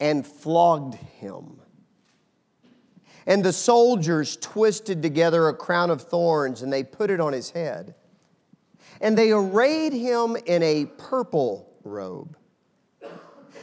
and 0.00 0.26
flogged 0.26 0.94
him. 0.94 1.60
And 3.26 3.44
the 3.44 3.52
soldiers 3.52 4.36
twisted 4.36 5.02
together 5.02 5.48
a 5.48 5.54
crown 5.54 5.90
of 5.90 6.02
thorns 6.02 6.62
and 6.62 6.72
they 6.72 6.82
put 6.82 7.10
it 7.10 7.20
on 7.20 7.32
his 7.32 7.50
head. 7.50 7.94
And 9.00 9.16
they 9.16 9.32
arrayed 9.32 9.92
him 9.92 10.36
in 10.46 10.62
a 10.62 10.86
purple 10.86 11.70
robe. 11.84 12.36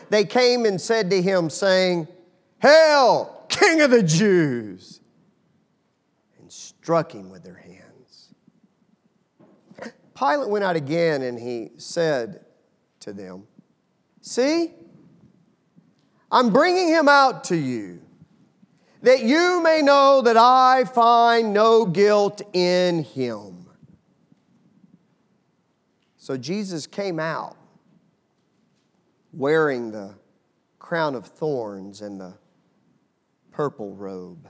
They 0.10 0.24
came 0.24 0.66
and 0.66 0.80
said 0.80 1.10
to 1.10 1.22
him, 1.22 1.50
saying, 1.50 2.08
Hail, 2.62 3.46
King 3.50 3.82
of 3.82 3.92
the 3.92 4.04
Jews! 4.04 5.02
And 6.40 6.52
struck 6.52 7.12
him 7.12 7.30
with 7.30 7.44
their 7.44 7.56
hands. 7.56 8.36
Pilate 10.18 10.50
went 10.50 10.64
out 10.64 10.76
again 10.76 11.24
and 11.24 11.40
he 11.40 11.72
said 11.78 12.46
to 13.02 13.14
them, 13.14 13.48
See, 14.22 14.74
I'm 16.36 16.50
bringing 16.50 16.90
him 16.90 17.08
out 17.08 17.46
to 17.46 17.56
you, 17.56 18.02
that 19.04 19.24
you 19.24 19.64
may 19.64 19.82
know 19.82 20.22
that 20.22 20.36
I 20.36 20.84
find 20.84 21.54
no 21.54 21.86
guilt 21.86 22.42
in 22.52 23.06
him. 23.06 23.68
So 26.18 26.36
Jesus 26.36 26.88
came 26.88 27.22
out 27.22 27.56
wearing 29.32 29.94
the 29.94 30.14
crown 30.78 31.16
of 31.16 31.26
thorns 31.26 32.02
and 32.02 32.20
the 32.20 32.34
purple 33.54 33.96
robe. 33.96 34.50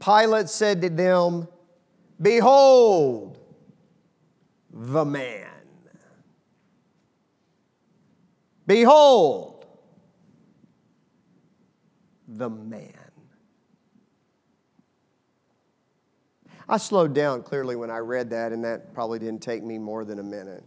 Pilate 0.00 0.48
said 0.48 0.82
to 0.82 0.90
them, 0.90 1.46
Behold 2.20 3.38
the 4.72 5.04
man. 5.04 5.46
Behold 8.66 9.57
the 12.38 12.48
man. 12.48 12.94
I 16.68 16.76
slowed 16.76 17.14
down 17.14 17.42
clearly 17.42 17.76
when 17.76 17.90
I 17.90 17.98
read 17.98 18.30
that, 18.30 18.52
and 18.52 18.62
that 18.64 18.92
probably 18.92 19.18
didn't 19.18 19.40
take 19.40 19.62
me 19.62 19.78
more 19.78 20.04
than 20.04 20.18
a 20.18 20.22
minute. 20.22 20.62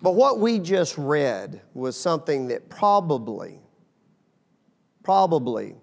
But 0.00 0.12
what 0.12 0.40
we 0.40 0.58
just 0.58 0.96
read 0.98 1.60
was 1.74 1.98
something 1.98 2.48
that 2.48 2.68
probably, 2.68 3.60
probably 5.02 5.76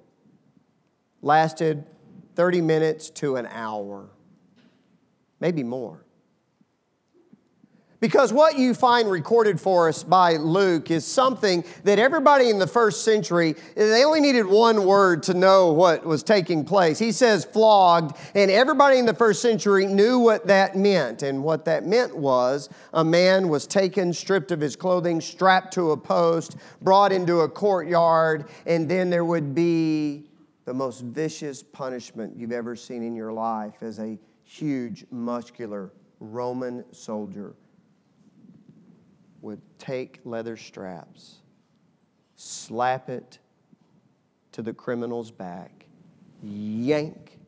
lasted 1.21 1.85
30 2.35 2.61
minutes 2.61 3.09
to 3.11 3.35
an 3.35 3.47
hour, 3.47 4.09
maybe 5.39 5.63
more. 5.63 6.03
Because 8.01 8.33
what 8.33 8.57
you 8.57 8.73
find 8.73 9.11
recorded 9.11 9.61
for 9.61 9.87
us 9.87 10.01
by 10.01 10.37
Luke 10.37 10.89
is 10.89 11.05
something 11.05 11.63
that 11.83 11.99
everybody 11.99 12.49
in 12.49 12.57
the 12.57 12.65
first 12.65 13.05
century, 13.05 13.55
they 13.75 14.03
only 14.03 14.19
needed 14.19 14.47
one 14.47 14.85
word 14.85 15.21
to 15.23 15.35
know 15.35 15.71
what 15.71 16.03
was 16.03 16.23
taking 16.23 16.65
place. 16.65 16.97
He 16.97 17.11
says 17.11 17.45
flogged, 17.45 18.17
and 18.33 18.49
everybody 18.49 18.97
in 18.97 19.05
the 19.05 19.13
first 19.13 19.39
century 19.39 19.85
knew 19.85 20.17
what 20.17 20.47
that 20.47 20.75
meant. 20.75 21.21
And 21.21 21.43
what 21.43 21.63
that 21.65 21.85
meant 21.85 22.17
was 22.17 22.69
a 22.91 23.03
man 23.05 23.49
was 23.49 23.67
taken, 23.67 24.13
stripped 24.13 24.51
of 24.51 24.59
his 24.59 24.75
clothing, 24.75 25.21
strapped 25.21 25.71
to 25.75 25.91
a 25.91 25.97
post, 25.97 26.55
brought 26.81 27.11
into 27.11 27.41
a 27.41 27.49
courtyard, 27.49 28.49
and 28.65 28.89
then 28.89 29.11
there 29.11 29.25
would 29.25 29.53
be 29.53 30.25
the 30.65 30.73
most 30.73 31.01
vicious 31.01 31.61
punishment 31.61 32.35
you've 32.35 32.51
ever 32.51 32.75
seen 32.75 33.03
in 33.03 33.15
your 33.15 33.31
life 33.31 33.83
as 33.83 33.99
a 33.99 34.17
huge, 34.43 35.05
muscular 35.11 35.91
Roman 36.19 36.83
soldier 36.91 37.53
would 39.41 39.61
take 39.79 40.19
leather 40.23 40.55
straps, 40.55 41.37
slap 42.35 43.09
it 43.09 43.39
to 44.51 44.61
the 44.61 44.73
criminal's 44.73 45.31
back, 45.31 45.85
yank 46.43 47.39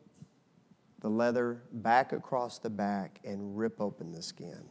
the 1.02 1.10
leather 1.10 1.62
back 1.72 2.14
across 2.14 2.60
the 2.60 2.70
back, 2.70 3.20
and 3.24 3.58
rip 3.58 3.80
open 3.82 4.12
the 4.12 4.22
skin. 4.22 4.64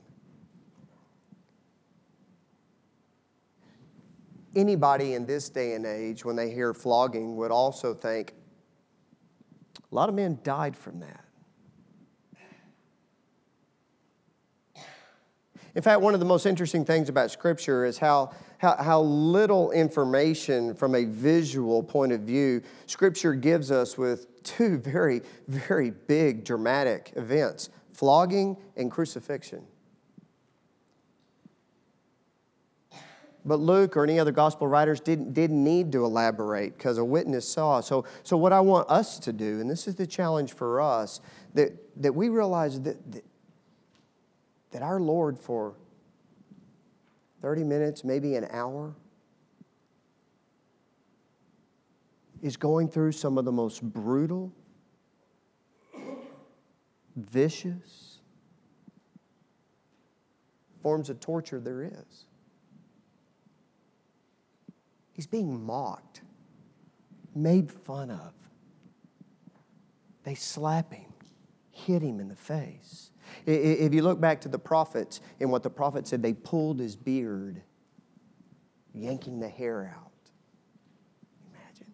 Anybody 4.54 5.14
in 5.14 5.24
this 5.24 5.48
day 5.48 5.74
and 5.74 5.86
age, 5.86 6.24
when 6.24 6.36
they 6.36 6.50
hear 6.50 6.74
flogging, 6.74 7.36
would 7.36 7.50
also 7.50 7.94
think 7.94 8.34
a 9.90 9.94
lot 9.94 10.08
of 10.08 10.14
men 10.14 10.38
died 10.42 10.76
from 10.76 11.00
that. 11.00 11.21
In 15.74 15.80
fact, 15.80 16.02
one 16.02 16.12
of 16.12 16.20
the 16.20 16.26
most 16.26 16.44
interesting 16.44 16.84
things 16.84 17.08
about 17.08 17.30
Scripture 17.30 17.84
is 17.86 17.96
how, 17.96 18.32
how, 18.58 18.76
how, 18.76 19.00
little 19.00 19.70
information 19.70 20.74
from 20.74 20.94
a 20.94 21.04
visual 21.04 21.82
point 21.82 22.12
of 22.12 22.20
view 22.20 22.62
Scripture 22.86 23.32
gives 23.32 23.70
us 23.70 23.96
with 23.96 24.42
two 24.42 24.76
very, 24.78 25.22
very 25.48 25.90
big 25.90 26.44
dramatic 26.44 27.12
events 27.16 27.70
flogging 27.92 28.56
and 28.76 28.90
crucifixion. 28.90 29.64
But 33.44 33.58
Luke 33.58 33.96
or 33.96 34.04
any 34.04 34.18
other 34.18 34.30
gospel 34.30 34.68
writers 34.68 35.00
didn't, 35.00 35.32
didn't 35.32 35.62
need 35.62 35.90
to 35.92 36.04
elaborate 36.04 36.76
because 36.76 36.98
a 36.98 37.04
witness 37.04 37.48
saw. 37.48 37.80
So, 37.80 38.04
so, 38.22 38.36
what 38.36 38.52
I 38.52 38.60
want 38.60 38.88
us 38.88 39.18
to 39.20 39.32
do, 39.32 39.60
and 39.60 39.68
this 39.68 39.88
is 39.88 39.96
the 39.96 40.06
challenge 40.06 40.52
for 40.52 40.80
us, 40.80 41.20
that, 41.54 41.72
that 42.00 42.14
we 42.14 42.28
realize 42.28 42.80
that, 42.82 43.12
that 43.12 43.24
that 44.72 44.82
our 44.82 45.00
Lord, 45.00 45.38
for 45.38 45.74
30 47.40 47.64
minutes, 47.64 48.04
maybe 48.04 48.34
an 48.34 48.48
hour, 48.50 48.94
is 52.42 52.56
going 52.56 52.88
through 52.88 53.12
some 53.12 53.38
of 53.38 53.44
the 53.44 53.52
most 53.52 53.82
brutal, 53.82 54.52
vicious 57.14 58.18
forms 60.82 61.08
of 61.08 61.20
torture 61.20 61.60
there 61.60 61.82
is. 61.84 62.26
He's 65.12 65.26
being 65.26 65.64
mocked, 65.64 66.22
made 67.34 67.70
fun 67.70 68.10
of. 68.10 68.32
They 70.24 70.34
slap 70.34 70.92
him, 70.92 71.12
hit 71.70 72.02
him 72.02 72.18
in 72.18 72.28
the 72.28 72.36
face. 72.36 73.11
If 73.46 73.94
you 73.94 74.02
look 74.02 74.20
back 74.20 74.40
to 74.42 74.48
the 74.48 74.58
prophets 74.58 75.20
and 75.40 75.50
what 75.50 75.62
the 75.62 75.70
prophet 75.70 76.06
said, 76.06 76.22
they 76.22 76.32
pulled 76.32 76.78
his 76.78 76.96
beard, 76.96 77.62
yanking 78.94 79.40
the 79.40 79.48
hair 79.48 79.94
out. 79.96 80.12
Imagine. 81.50 81.92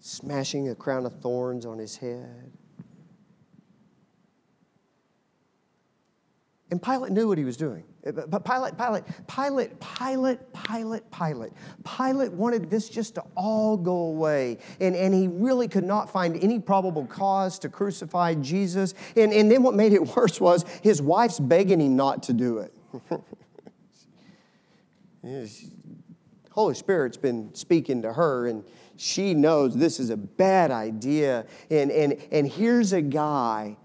Smashing 0.00 0.68
a 0.68 0.74
crown 0.74 1.06
of 1.06 1.20
thorns 1.20 1.66
on 1.66 1.78
his 1.78 1.96
head. 1.96 2.52
And 6.70 6.82
Pilate 6.82 7.12
knew 7.12 7.28
what 7.28 7.38
he 7.38 7.44
was 7.44 7.56
doing. 7.56 7.84
But 8.04 8.44
Pilate, 8.44 8.78
Pilate, 8.78 9.04
Pilate, 9.26 9.80
Pilate, 9.80 10.38
Pilate, 10.52 11.10
Pilate. 11.10 11.52
Pilate 11.84 12.32
wanted 12.32 12.70
this 12.70 12.88
just 12.88 13.16
to 13.16 13.24
all 13.36 13.76
go 13.76 13.96
away. 13.96 14.58
And, 14.80 14.94
and 14.94 15.12
he 15.12 15.26
really 15.26 15.66
could 15.66 15.84
not 15.84 16.08
find 16.10 16.36
any 16.42 16.60
probable 16.60 17.06
cause 17.06 17.58
to 17.60 17.68
crucify 17.68 18.34
Jesus. 18.34 18.94
And, 19.16 19.32
and 19.32 19.50
then 19.50 19.62
what 19.62 19.74
made 19.74 19.92
it 19.92 20.02
worse 20.16 20.40
was 20.40 20.64
his 20.82 21.02
wife's 21.02 21.40
begging 21.40 21.80
him 21.80 21.96
not 21.96 22.22
to 22.24 22.32
do 22.32 22.58
it. 22.58 22.72
Holy 26.52 26.74
Spirit's 26.74 27.16
been 27.16 27.54
speaking 27.54 28.02
to 28.02 28.12
her, 28.12 28.46
and 28.46 28.64
she 28.96 29.34
knows 29.34 29.76
this 29.76 30.00
is 30.00 30.10
a 30.10 30.16
bad 30.16 30.70
idea. 30.70 31.46
And, 31.70 31.90
and, 31.90 32.16
and 32.32 32.48
here's 32.48 32.92
a 32.92 33.02
guy 33.02 33.76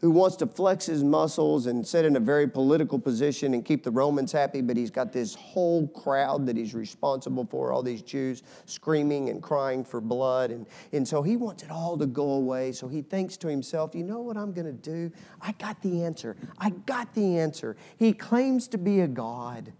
who 0.00 0.10
wants 0.10 0.36
to 0.36 0.46
flex 0.46 0.86
his 0.86 1.02
muscles 1.02 1.66
and 1.66 1.86
sit 1.86 2.04
in 2.04 2.16
a 2.16 2.20
very 2.20 2.46
political 2.46 2.98
position 2.98 3.54
and 3.54 3.64
keep 3.64 3.82
the 3.82 3.90
Romans 3.90 4.32
happy, 4.32 4.60
but 4.60 4.76
he's 4.76 4.90
got 4.90 5.12
this 5.12 5.34
whole 5.34 5.86
crowd 5.88 6.46
that 6.46 6.56
he's 6.56 6.74
responsible 6.74 7.46
for, 7.46 7.72
all 7.72 7.82
these 7.82 8.02
Jews 8.02 8.42
screaming 8.66 9.30
and 9.30 9.42
crying 9.42 9.84
for 9.84 10.00
blood. 10.00 10.50
And, 10.50 10.66
and 10.92 11.06
so 11.06 11.22
he 11.22 11.36
wants 11.36 11.62
it 11.62 11.70
all 11.70 11.96
to 11.96 12.06
go 12.06 12.32
away. 12.32 12.72
So 12.72 12.86
he 12.86 13.02
thinks 13.02 13.36
to 13.38 13.48
himself, 13.48 13.94
you 13.94 14.04
know 14.04 14.20
what 14.20 14.36
I'm 14.36 14.52
going 14.52 14.66
to 14.66 14.72
do? 14.72 15.10
I 15.40 15.52
got 15.52 15.80
the 15.80 16.04
answer. 16.04 16.36
I 16.58 16.70
got 16.70 17.14
the 17.14 17.38
answer. 17.38 17.76
He 17.96 18.12
claims 18.12 18.68
to 18.68 18.78
be 18.78 19.00
a 19.00 19.08
God. 19.08 19.72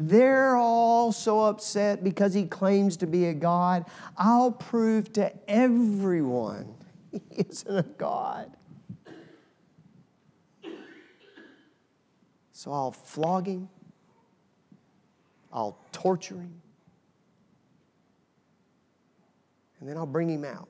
They're 0.00 0.54
all 0.54 1.10
so 1.10 1.40
upset 1.40 2.04
because 2.04 2.32
he 2.32 2.44
claims 2.46 2.96
to 2.98 3.06
be 3.06 3.26
a 3.26 3.34
God. 3.34 3.84
I'll 4.16 4.52
prove 4.52 5.12
to 5.14 5.32
everyone 5.50 6.72
he 7.12 7.20
isn't 7.50 7.76
a 7.76 7.82
God. 7.82 8.54
So 12.58 12.72
I'll 12.72 12.90
flog 12.90 13.46
him, 13.46 13.68
I'll 15.52 15.78
torture 15.92 16.34
him, 16.34 16.60
and 19.78 19.88
then 19.88 19.96
I'll 19.96 20.06
bring 20.06 20.28
him 20.28 20.44
out. 20.44 20.68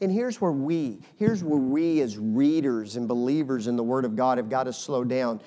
And 0.00 0.10
here's 0.10 0.40
where 0.40 0.52
we, 0.52 1.00
here's 1.18 1.44
where 1.44 1.60
we 1.60 2.00
as 2.00 2.16
readers 2.16 2.96
and 2.96 3.06
believers 3.06 3.66
in 3.66 3.76
the 3.76 3.82
Word 3.82 4.06
of 4.06 4.16
God 4.16 4.38
have 4.38 4.48
got 4.48 4.64
to 4.64 4.72
slow 4.72 5.04
down. 5.04 5.42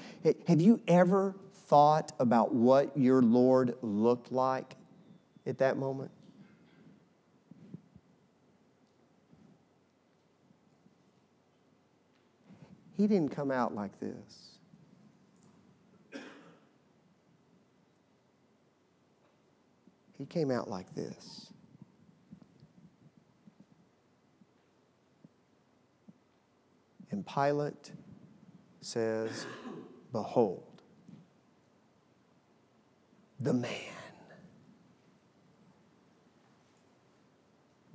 Have 0.48 0.62
you 0.62 0.80
ever 0.88 1.34
thought 1.66 2.12
about 2.20 2.54
what 2.54 2.96
your 2.96 3.24
Lord 3.24 3.76
looked 3.82 4.32
like 4.32 4.76
at 5.48 5.58
that 5.58 5.78
moment? 5.78 6.12
He 13.00 13.08
didn't 13.08 13.30
come 13.30 13.50
out 13.50 13.74
like 13.74 13.98
this. 14.02 14.58
He 20.18 20.26
came 20.26 20.52
out 20.52 20.70
like 20.70 20.94
this. 20.96 21.54
And 27.10 27.26
Pilate 27.26 27.94
says, 28.82 29.46
Behold, 30.12 30.82
the 33.40 33.54
man. 33.54 33.72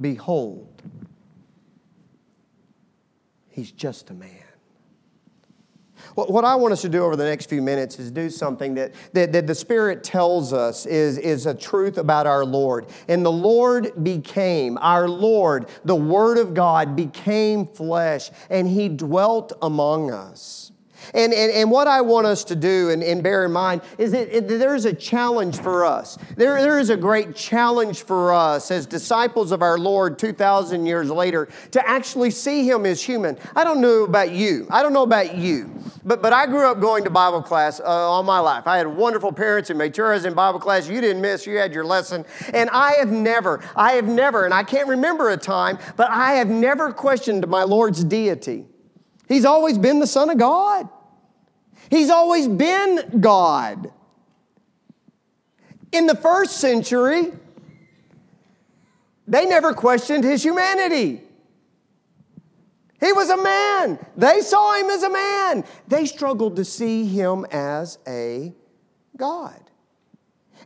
Behold, 0.00 0.83
he's 3.50 3.71
just 3.71 4.09
a 4.09 4.15
man. 4.15 4.54
What 6.15 6.45
I 6.45 6.55
want 6.55 6.73
us 6.73 6.83
to 6.83 6.89
do 6.89 7.05
over 7.05 7.17
the 7.17 7.25
next 7.25 7.49
few 7.49 7.62
minutes 7.62 7.99
is 7.99 8.11
do 8.11 8.31
something 8.31 8.75
that, 8.75 8.93
that, 9.12 9.33
that, 9.33 9.47
the 9.47 9.55
Spirit 9.55 10.05
tells 10.05 10.53
us 10.53 10.87
is, 10.87 11.19
is 11.19 11.47
a 11.47 11.55
truth 11.55 11.99
about 11.99 12.27
our 12.27 12.45
Lord. 12.45 12.87
And 13.09 13.25
the 13.25 13.33
Lord 13.33 14.05
became, 14.05 14.79
our 14.81 15.09
Lord, 15.09 15.69
the 15.85 15.97
Word 15.97 16.39
of 16.39 16.55
God 16.55 16.95
became 16.95 17.67
flesh, 17.67 18.31
and 18.51 18.69
He 18.69 18.89
dwelt 18.89 19.53
among 19.62 20.11
us. 20.11 20.73
And, 21.12 21.33
and, 21.33 21.53
and 21.53 21.71
what 21.71 21.87
I 21.89 22.01
want 22.01 22.27
us 22.27 22.45
to 22.45 22.56
do 22.56 22.91
and, 22.91 23.03
and 23.03 23.23
bear 23.23 23.45
in 23.45 23.53
mind 23.53 23.83
is 23.99 24.12
that 24.12 24.49
there's 24.49 24.85
a 24.85 24.93
challenge 24.93 25.61
for 25.61 25.85
us. 25.85 26.17
There, 26.37 26.61
there 26.62 26.79
is 26.79 26.91
a 26.91 26.97
great 26.97 27.35
challenge 27.35 28.03
for 28.03 28.33
us 28.33 28.71
as 28.71 28.87
disciples 28.87 29.53
of 29.53 29.62
our 29.62 29.79
Lord 29.79 30.19
2,000 30.19 30.87
years 30.87 31.11
later 31.11 31.49
to 31.73 31.89
actually 31.89 32.31
see 32.31 32.69
Him 32.69 32.87
as 32.87 33.03
human. 33.03 33.37
I 33.55 33.65
don't 33.65 33.81
know 33.81 34.05
about 34.05 34.31
you. 34.31 34.67
I 34.71 34.83
don't 34.83 34.93
know 34.93 35.03
about 35.03 35.37
you. 35.37 35.71
But, 36.05 36.21
but 36.21 36.33
I 36.33 36.47
grew 36.47 36.71
up 36.71 36.81
going 36.81 37.05
to 37.05 37.11
Bible 37.11 37.43
class 37.43 37.81
uh, 37.81 37.85
all 37.85 38.23
my 38.23 38.39
life. 38.39 38.67
I 38.67 38.77
had 38.77 38.87
wonderful 38.87 39.33
parents 39.33 39.71
and 39.71 39.79
was 39.79 40.25
in 40.25 40.35
Bible 40.35 40.61
class. 40.61 40.89
You 40.89 41.00
didn't 41.00 41.23
miss, 41.23 41.47
you 41.47 41.57
had 41.57 41.73
your 41.73 41.85
lesson. 41.85 42.25
And 42.53 42.71
I 42.71 42.93
have 42.95 43.11
never, 43.11 43.62
I 43.75 43.93
have 43.93 44.07
never, 44.07 44.45
and 44.45 44.53
I 44.53 44.62
can't 44.62 44.89
remember 44.89 45.31
a 45.31 45.37
time, 45.37 45.79
but 45.97 46.11
I 46.11 46.35
have 46.35 46.49
never 46.49 46.93
questioned 46.93 47.47
my 47.49 47.62
Lord's 47.62 48.05
deity. 48.05 48.67
He's 49.29 49.45
always 49.45 49.79
been 49.79 50.00
the 50.00 50.07
Son 50.07 50.31
of 50.31 50.39
God. 50.39 50.89
He's 51.91 52.11
always 52.11 52.49
been 52.49 53.21
God. 53.21 53.93
In 55.93 56.07
the 56.07 56.17
first 56.17 56.59
century, 56.59 57.33
they 59.27 59.47
never 59.47 59.73
questioned 59.73 60.25
his 60.25 60.43
humanity. 60.43 61.21
He 63.01 63.13
was 63.13 63.31
a 63.31 63.37
man. 63.37 63.99
They 64.17 64.41
saw 64.41 64.75
him 64.81 64.91
as 64.91 65.03
a 65.03 65.11
man. 65.11 65.65
They 65.89 66.07
struggled 66.07 66.57
to 66.57 66.65
see 66.65 67.07
him 67.07 67.45
as 67.51 67.99
a 68.07 68.55
God. 69.17 69.61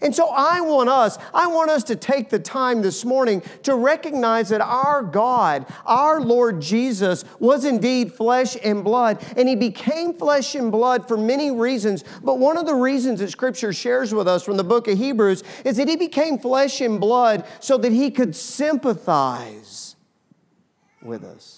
And 0.00 0.14
so 0.14 0.28
I 0.28 0.60
want 0.60 0.88
us, 0.88 1.18
I 1.34 1.46
want 1.48 1.70
us 1.70 1.84
to 1.84 1.96
take 1.96 2.30
the 2.30 2.38
time 2.38 2.82
this 2.82 3.04
morning 3.04 3.42
to 3.64 3.74
recognize 3.74 4.48
that 4.50 4.60
our 4.60 5.02
God, 5.02 5.66
our 5.86 6.20
Lord 6.20 6.60
Jesus, 6.60 7.24
was 7.38 7.64
indeed 7.64 8.12
flesh 8.12 8.56
and 8.62 8.84
blood. 8.84 9.24
And 9.36 9.48
he 9.48 9.56
became 9.56 10.14
flesh 10.14 10.54
and 10.54 10.70
blood 10.70 11.08
for 11.08 11.16
many 11.16 11.50
reasons. 11.50 12.04
But 12.22 12.38
one 12.38 12.56
of 12.56 12.66
the 12.66 12.74
reasons 12.74 13.20
that 13.20 13.30
Scripture 13.30 13.72
shares 13.72 14.14
with 14.14 14.28
us 14.28 14.44
from 14.44 14.56
the 14.56 14.64
book 14.64 14.88
of 14.88 14.98
Hebrews 14.98 15.42
is 15.64 15.76
that 15.76 15.88
he 15.88 15.96
became 15.96 16.38
flesh 16.38 16.80
and 16.80 17.00
blood 17.00 17.44
so 17.60 17.76
that 17.78 17.92
he 17.92 18.10
could 18.10 18.36
sympathize 18.36 19.96
with 21.02 21.24
us 21.24 21.57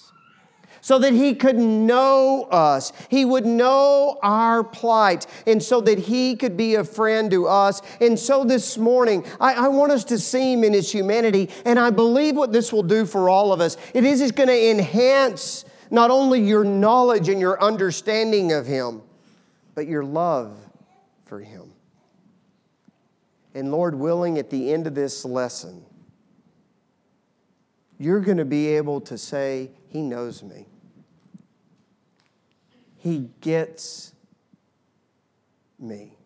so 0.90 0.98
that 0.98 1.12
he 1.12 1.37
could 1.37 1.54
know 1.54 2.48
us. 2.50 2.92
He 3.08 3.25
would 3.25 3.46
know 3.46 4.19
our 4.25 4.64
plight, 4.64 5.25
and 5.46 5.62
so 5.62 5.81
that 5.82 6.00
he 6.00 6.34
could 6.34 6.56
be 6.56 6.75
a 6.75 6.82
friend 6.82 7.31
to 7.31 7.46
us. 7.46 7.81
And 8.00 8.19
so 8.19 8.42
this 8.42 8.76
morning, 8.76 9.25
I, 9.38 9.54
I 9.54 9.69
want 9.69 9.92
us 9.92 10.02
to 10.06 10.19
see 10.19 10.52
him 10.52 10.64
in 10.64 10.72
his 10.72 10.90
humanity, 10.90 11.48
and 11.64 11.78
I 11.78 11.90
believe 11.90 12.34
what 12.34 12.50
this 12.50 12.72
will 12.72 12.82
do 12.82 13.06
for 13.06 13.28
all 13.28 13.52
of 13.52 13.60
us. 13.60 13.76
It 13.94 14.02
is 14.02 14.20
it's 14.20 14.32
going 14.32 14.48
to 14.48 14.70
enhance 14.70 15.64
not 15.92 16.10
only 16.10 16.40
your 16.40 16.64
knowledge 16.64 17.28
and 17.28 17.40
your 17.40 17.62
understanding 17.62 18.50
of 18.50 18.66
him, 18.66 19.00
but 19.76 19.87
your 19.87 20.02
love 20.02 20.58
for 21.26 21.38
him. 21.38 21.70
And 23.54 23.70
Lord 23.70 23.94
willing, 23.94 24.38
at 24.38 24.50
the 24.50 24.72
end 24.72 24.88
of 24.88 24.96
this 24.96 25.25
lesson, 25.25 25.84
you're 27.96 28.19
going 28.19 28.38
to 28.38 28.44
be 28.44 28.66
able 28.70 29.00
to 29.02 29.16
say, 29.16 29.70
He 29.87 30.02
knows 30.02 30.42
me. 30.42 30.66
He 33.00 33.31
gets 33.41 34.12
me. 35.79 36.17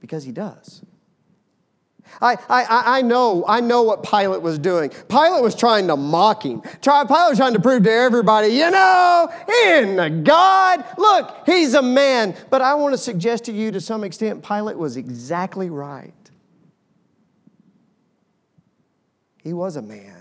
Because 0.00 0.24
He 0.24 0.32
does. 0.32 0.82
I, 2.20 2.36
I, 2.48 2.98
I 2.98 3.02
know, 3.02 3.44
I 3.46 3.60
know 3.60 3.82
what 3.82 4.02
Pilate 4.02 4.40
was 4.40 4.58
doing. 4.58 4.90
Pilate 5.08 5.42
was 5.42 5.54
trying 5.54 5.86
to 5.88 5.96
mock 5.96 6.44
him. 6.44 6.60
Pilate 6.60 7.08
was 7.10 7.36
trying 7.36 7.54
to 7.54 7.60
prove 7.60 7.82
to 7.82 7.92
everybody, 7.92 8.48
you 8.48 8.70
know, 8.70 9.32
in 9.66 10.24
God, 10.24 10.84
look, 10.96 11.42
he's 11.46 11.74
a 11.74 11.82
man. 11.82 12.34
But 12.48 12.62
I 12.62 12.74
want 12.74 12.94
to 12.94 12.98
suggest 12.98 13.44
to 13.44 13.52
you 13.52 13.70
to 13.72 13.80
some 13.80 14.04
extent, 14.04 14.44
Pilate 14.44 14.78
was 14.78 14.96
exactly 14.96 15.68
right. 15.68 16.12
He 19.42 19.52
was 19.52 19.76
a 19.76 19.82
man. 19.82 20.15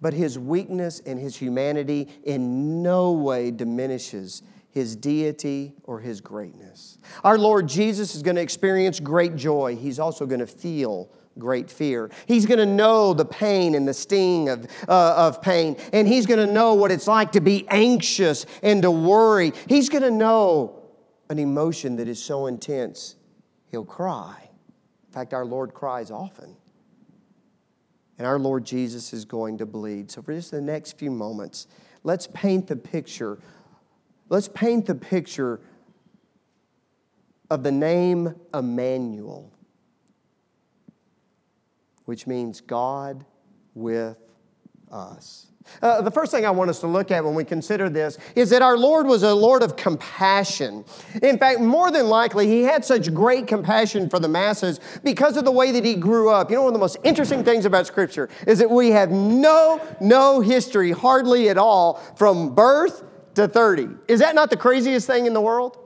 But 0.00 0.14
his 0.14 0.38
weakness 0.38 1.00
and 1.04 1.18
his 1.18 1.36
humanity 1.36 2.08
in 2.24 2.82
no 2.82 3.12
way 3.12 3.50
diminishes 3.50 4.42
his 4.70 4.94
deity 4.94 5.74
or 5.84 5.98
his 5.98 6.20
greatness. 6.20 6.98
Our 7.24 7.38
Lord 7.38 7.66
Jesus 7.66 8.14
is 8.14 8.22
going 8.22 8.36
to 8.36 8.42
experience 8.42 9.00
great 9.00 9.34
joy. 9.34 9.76
He's 9.76 9.98
also 9.98 10.26
going 10.26 10.40
to 10.40 10.46
feel 10.46 11.10
great 11.38 11.70
fear. 11.70 12.10
He's 12.26 12.46
going 12.46 12.58
to 12.58 12.66
know 12.66 13.14
the 13.14 13.24
pain 13.24 13.74
and 13.74 13.86
the 13.86 13.94
sting 13.94 14.48
of, 14.48 14.66
uh, 14.88 15.14
of 15.16 15.40
pain, 15.40 15.76
and 15.92 16.06
he's 16.06 16.26
going 16.26 16.44
to 16.44 16.52
know 16.52 16.74
what 16.74 16.90
it's 16.90 17.06
like 17.06 17.32
to 17.32 17.40
be 17.40 17.66
anxious 17.68 18.44
and 18.62 18.82
to 18.82 18.90
worry. 18.90 19.52
He's 19.68 19.88
going 19.88 20.02
to 20.02 20.10
know 20.10 20.82
an 21.30 21.38
emotion 21.38 21.96
that 21.96 22.08
is 22.08 22.22
so 22.22 22.46
intense, 22.46 23.16
he'll 23.70 23.84
cry. 23.84 24.48
In 25.06 25.12
fact, 25.12 25.34
our 25.34 25.44
Lord 25.44 25.74
cries 25.74 26.10
often 26.10 26.56
and 28.18 28.26
our 28.26 28.38
Lord 28.38 28.64
Jesus 28.64 29.12
is 29.12 29.24
going 29.24 29.58
to 29.58 29.66
bleed. 29.66 30.10
So, 30.10 30.20
for 30.20 30.34
just 30.34 30.50
the 30.50 30.60
next 30.60 30.98
few 30.98 31.10
moments, 31.10 31.68
let's 32.02 32.26
paint 32.26 32.66
the 32.66 32.76
picture. 32.76 33.38
Let's 34.28 34.48
paint 34.48 34.86
the 34.86 34.94
picture 34.94 35.60
of 37.48 37.62
the 37.62 37.72
name 37.72 38.34
Emmanuel, 38.52 39.50
which 42.04 42.26
means 42.26 42.60
God 42.60 43.24
with 43.74 44.18
us. 44.90 45.46
Uh, 45.82 46.02
the 46.02 46.10
first 46.10 46.32
thing 46.32 46.44
I 46.44 46.50
want 46.50 46.70
us 46.70 46.80
to 46.80 46.86
look 46.86 47.10
at 47.10 47.24
when 47.24 47.34
we 47.34 47.44
consider 47.44 47.88
this 47.88 48.18
is 48.34 48.50
that 48.50 48.62
our 48.62 48.76
Lord 48.76 49.06
was 49.06 49.22
a 49.22 49.34
Lord 49.34 49.62
of 49.62 49.76
compassion. 49.76 50.84
In 51.22 51.38
fact, 51.38 51.60
more 51.60 51.90
than 51.90 52.08
likely, 52.08 52.46
he 52.46 52.62
had 52.62 52.84
such 52.84 53.12
great 53.14 53.46
compassion 53.46 54.08
for 54.08 54.18
the 54.18 54.28
masses 54.28 54.80
because 55.04 55.36
of 55.36 55.44
the 55.44 55.52
way 55.52 55.70
that 55.72 55.84
he 55.84 55.94
grew 55.94 56.30
up. 56.30 56.50
You 56.50 56.56
know, 56.56 56.62
one 56.62 56.70
of 56.70 56.74
the 56.74 56.80
most 56.80 56.96
interesting 57.04 57.44
things 57.44 57.64
about 57.64 57.86
Scripture 57.86 58.28
is 58.46 58.58
that 58.58 58.70
we 58.70 58.90
have 58.90 59.10
no, 59.10 59.80
no 60.00 60.40
history, 60.40 60.90
hardly 60.90 61.48
at 61.48 61.58
all, 61.58 61.94
from 62.16 62.54
birth 62.54 63.04
to 63.34 63.46
30. 63.46 63.88
Is 64.08 64.20
that 64.20 64.34
not 64.34 64.50
the 64.50 64.56
craziest 64.56 65.06
thing 65.06 65.26
in 65.26 65.32
the 65.32 65.40
world? 65.40 65.78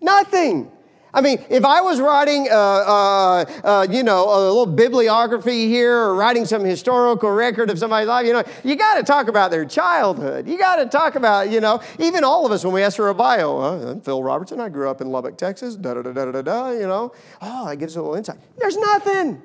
Nothing. 0.00 0.70
I 1.14 1.20
mean, 1.20 1.42
if 1.48 1.64
I 1.64 1.80
was 1.80 2.00
writing, 2.00 2.48
uh, 2.50 2.54
uh, 2.54 3.44
uh, 3.64 3.86
you 3.90 4.02
know, 4.02 4.24
a 4.24 4.40
little 4.48 4.66
bibliography 4.66 5.66
here 5.66 5.96
or 5.96 6.14
writing 6.14 6.44
some 6.44 6.64
historical 6.64 7.30
record 7.30 7.70
of 7.70 7.78
somebody's 7.78 8.08
life, 8.08 8.26
you 8.26 8.32
know, 8.32 8.44
you 8.64 8.76
got 8.76 8.96
to 8.96 9.02
talk 9.02 9.28
about 9.28 9.50
their 9.50 9.64
childhood. 9.64 10.46
You 10.46 10.58
got 10.58 10.76
to 10.76 10.86
talk 10.86 11.14
about, 11.14 11.50
you 11.50 11.60
know, 11.60 11.80
even 11.98 12.22
all 12.22 12.44
of 12.44 12.52
us 12.52 12.64
when 12.64 12.74
we 12.74 12.82
ask 12.82 12.96
for 12.96 13.08
a 13.08 13.14
bio. 13.14 13.58
I'm 13.58 14.00
Phil 14.00 14.22
Robertson. 14.22 14.60
I 14.60 14.68
grew 14.68 14.90
up 14.90 15.00
in 15.00 15.08
Lubbock, 15.08 15.38
Texas. 15.38 15.76
Da 15.76 15.94
da 15.94 16.02
da 16.02 16.12
da 16.12 16.32
da 16.32 16.42
da. 16.42 16.70
You 16.70 16.86
know, 16.86 17.12
oh, 17.40 17.68
that 17.68 17.76
gives 17.76 17.96
a 17.96 18.02
little 18.02 18.16
insight. 18.16 18.38
There's 18.58 18.76
nothing. 18.76 19.42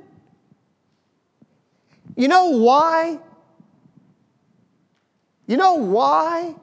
You 2.15 2.27
know 2.27 2.49
why? 2.49 3.19
You 5.47 5.57
know 5.57 5.75
why? 5.75 6.55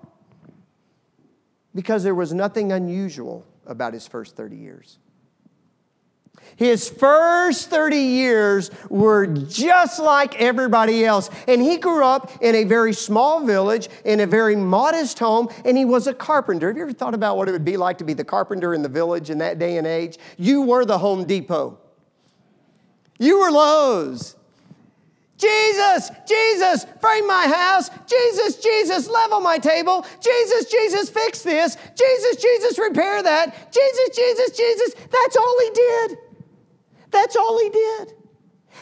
Because 1.75 2.02
there 2.02 2.14
was 2.14 2.33
nothing 2.33 2.73
unusual 2.73 3.47
about 3.68 3.92
his 3.92 4.06
first 4.06 4.37
30 4.37 4.56
years. 4.56 4.98
His 6.56 6.88
first 6.88 7.70
30 7.70 7.96
years 7.96 8.70
were 8.88 9.26
just 9.26 10.00
like 10.00 10.40
everybody 10.40 11.04
else. 11.04 11.30
And 11.46 11.60
he 11.60 11.76
grew 11.76 12.04
up 12.04 12.30
in 12.42 12.54
a 12.54 12.64
very 12.64 12.92
small 12.92 13.44
village, 13.44 13.88
in 14.04 14.20
a 14.20 14.26
very 14.26 14.56
modest 14.56 15.18
home, 15.18 15.48
and 15.64 15.76
he 15.76 15.84
was 15.84 16.06
a 16.06 16.14
carpenter. 16.14 16.68
Have 16.68 16.76
you 16.76 16.82
ever 16.82 16.92
thought 16.92 17.14
about 17.14 17.37
what 17.37 17.48
it 17.48 17.52
would 17.52 17.64
be 17.64 17.76
like 17.76 17.98
to 17.98 18.04
be 18.04 18.14
the 18.14 18.25
carpenter 18.25 18.75
in 18.75 18.82
the 18.82 18.88
village 18.88 19.30
in 19.30 19.38
that 19.38 19.58
day 19.58 19.76
and 19.76 19.87
age? 19.87 20.18
You 20.37 20.62
were 20.62 20.84
the 20.84 20.98
Home 20.98 21.25
Depot, 21.25 21.78
you 23.18 23.40
were 23.40 23.50
Lowe's. 23.50 24.37
Jesus, 25.38 26.11
Jesus, 26.26 26.85
frame 27.00 27.26
my 27.26 27.47
house. 27.47 27.90
Jesus, 28.07 28.57
Jesus, 28.57 29.09
level 29.09 29.40
my 29.40 29.59
table. 29.59 30.04
Jesus, 30.21 30.71
Jesus, 30.71 31.09
fix 31.09 31.42
this. 31.42 31.76
Jesus, 31.95 32.42
Jesus, 32.42 32.78
repair 32.78 33.23
that. 33.23 33.73
Jesus, 33.73 34.16
Jesus, 34.16 34.57
Jesus. 34.57 34.95
That's 34.95 35.37
all 35.37 35.61
he 35.61 35.71
did. 35.71 36.18
That's 37.11 37.37
all 37.37 37.59
he 37.62 37.71
did. 37.71 38.14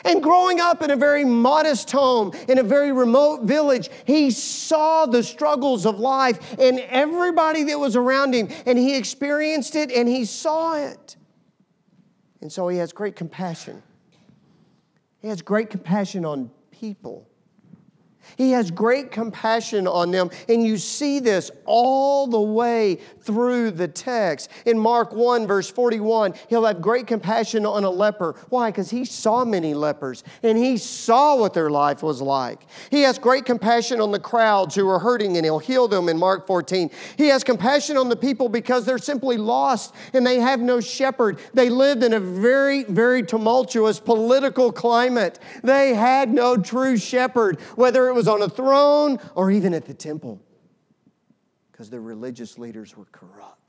And 0.04 0.22
growing 0.22 0.60
up 0.60 0.82
in 0.82 0.90
a 0.90 0.96
very 0.96 1.24
modest 1.24 1.90
home, 1.90 2.32
in 2.48 2.58
a 2.58 2.62
very 2.62 2.92
remote 2.92 3.42
village, 3.42 3.90
he 4.04 4.30
saw 4.30 5.06
the 5.06 5.22
struggles 5.22 5.84
of 5.84 5.98
life 5.98 6.58
and 6.58 6.80
everybody 6.80 7.64
that 7.64 7.78
was 7.78 7.96
around 7.96 8.34
him, 8.34 8.48
and 8.66 8.78
he 8.78 8.96
experienced 8.96 9.74
it 9.74 9.90
and 9.90 10.08
he 10.08 10.24
saw 10.24 10.76
it. 10.76 11.16
And 12.40 12.50
so 12.50 12.68
he 12.68 12.78
has 12.78 12.92
great 12.92 13.16
compassion. 13.16 13.82
He 15.26 15.30
has 15.30 15.42
great 15.42 15.70
compassion 15.70 16.24
on 16.24 16.52
people. 16.70 17.28
He 18.36 18.50
has 18.52 18.70
great 18.70 19.10
compassion 19.10 19.86
on 19.86 20.10
them. 20.10 20.30
And 20.48 20.64
you 20.64 20.76
see 20.76 21.20
this 21.20 21.50
all 21.64 22.26
the 22.26 22.40
way 22.40 22.98
through 23.20 23.72
the 23.72 23.88
text. 23.88 24.50
In 24.64 24.78
Mark 24.78 25.12
1, 25.12 25.46
verse 25.46 25.70
41, 25.70 26.34
he'll 26.48 26.64
have 26.64 26.80
great 26.80 27.06
compassion 27.06 27.66
on 27.66 27.84
a 27.84 27.90
leper. 27.90 28.34
Why? 28.48 28.70
Because 28.70 28.90
he 28.90 29.04
saw 29.04 29.44
many 29.44 29.74
lepers 29.74 30.24
and 30.42 30.56
he 30.56 30.76
saw 30.76 31.36
what 31.36 31.54
their 31.54 31.70
life 31.70 32.02
was 32.02 32.20
like. 32.20 32.66
He 32.90 33.02
has 33.02 33.18
great 33.18 33.44
compassion 33.44 34.00
on 34.00 34.10
the 34.10 34.20
crowds 34.20 34.74
who 34.74 34.88
are 34.88 34.98
hurting 34.98 35.36
and 35.36 35.44
he'll 35.44 35.58
heal 35.58 35.88
them 35.88 36.08
in 36.08 36.18
Mark 36.18 36.46
14. 36.46 36.90
He 37.16 37.28
has 37.28 37.44
compassion 37.44 37.96
on 37.96 38.08
the 38.08 38.16
people 38.16 38.48
because 38.48 38.84
they're 38.84 38.98
simply 38.98 39.36
lost 39.36 39.94
and 40.12 40.26
they 40.26 40.40
have 40.40 40.60
no 40.60 40.80
shepherd. 40.80 41.38
They 41.54 41.70
lived 41.70 42.02
in 42.02 42.12
a 42.12 42.20
very, 42.20 42.84
very 42.84 43.22
tumultuous 43.22 44.00
political 44.00 44.72
climate. 44.72 45.38
They 45.62 45.94
had 45.94 46.32
no 46.32 46.56
true 46.56 46.96
shepherd, 46.96 47.60
whether 47.76 48.08
it 48.08 48.14
was 48.16 48.26
on 48.26 48.42
a 48.42 48.48
throne 48.48 49.20
or 49.34 49.50
even 49.50 49.72
at 49.74 49.84
the 49.84 49.94
temple, 49.94 50.40
because 51.70 51.90
the 51.90 52.00
religious 52.00 52.58
leaders 52.58 52.96
were 52.96 53.06
corrupt. 53.12 53.66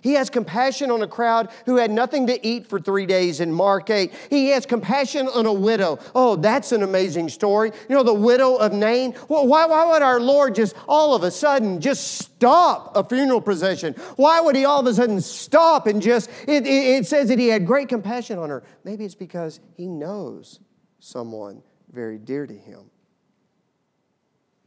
He 0.00 0.14
has 0.14 0.30
compassion 0.30 0.90
on 0.90 1.02
a 1.02 1.08
crowd 1.08 1.50
who 1.66 1.76
had 1.76 1.90
nothing 1.90 2.26
to 2.28 2.46
eat 2.46 2.66
for 2.66 2.78
three 2.78 3.06
days 3.06 3.40
in 3.40 3.52
Mark 3.52 3.90
8. 3.90 4.12
He 4.30 4.48
has 4.50 4.66
compassion 4.66 5.28
on 5.28 5.46
a 5.46 5.52
widow. 5.52 5.98
Oh, 6.14 6.36
that's 6.36 6.72
an 6.72 6.82
amazing 6.82 7.28
story. 7.28 7.72
You 7.88 7.96
know, 7.96 8.02
the 8.02 8.14
widow 8.14 8.56
of 8.56 8.72
Nain. 8.72 9.14
Well, 9.28 9.46
why, 9.46 9.66
why 9.66 9.86
would 9.86 10.02
our 10.02 10.20
Lord 10.20 10.54
just 10.54 10.74
all 10.86 11.14
of 11.14 11.22
a 11.22 11.30
sudden 11.30 11.80
just 11.80 12.18
stop 12.18 12.96
a 12.96 13.04
funeral 13.04 13.40
procession? 13.40 13.94
Why 14.16 14.40
would 14.40 14.56
he 14.56 14.64
all 14.64 14.80
of 14.80 14.86
a 14.86 14.94
sudden 14.94 15.20
stop 15.20 15.86
and 15.86 16.00
just, 16.00 16.30
it, 16.46 16.66
it, 16.66 16.68
it 16.68 17.06
says 17.06 17.28
that 17.28 17.38
he 17.38 17.48
had 17.48 17.66
great 17.66 17.88
compassion 17.88 18.38
on 18.38 18.50
her. 18.50 18.62
Maybe 18.84 19.04
it's 19.04 19.14
because 19.14 19.60
he 19.76 19.86
knows 19.86 20.60
someone 21.00 21.62
very 21.92 22.18
dear 22.18 22.46
to 22.46 22.54
him, 22.54 22.90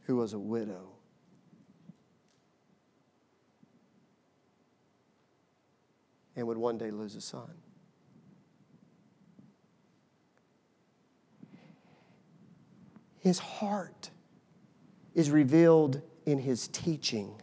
who 0.06 0.16
was 0.16 0.32
a 0.32 0.38
widow. 0.38 0.88
And 6.34 6.46
would 6.46 6.56
one 6.56 6.78
day 6.78 6.90
lose 6.90 7.14
a 7.14 7.20
son. 7.20 7.52
His 13.18 13.38
heart 13.38 14.10
is 15.14 15.30
revealed 15.30 16.00
in 16.26 16.38
his 16.38 16.68
teaching. 16.68 17.41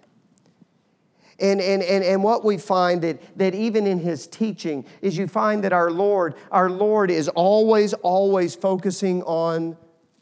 And, 1.41 1.61
and, 1.61 1.81
and, 1.81 2.03
and 2.03 2.23
what 2.23 2.43
we 2.43 2.57
find 2.57 3.01
that, 3.01 3.37
that 3.37 3.55
even 3.55 3.87
in 3.87 3.99
his 3.99 4.27
teaching 4.27 4.85
is 5.01 5.17
you 5.17 5.27
find 5.27 5.63
that 5.63 5.73
our 5.73 5.89
Lord, 5.89 6.35
our 6.51 6.69
Lord 6.69 7.09
is 7.09 7.29
always, 7.29 7.93
always 7.93 8.55
focusing 8.55 9.23
on 9.23 9.77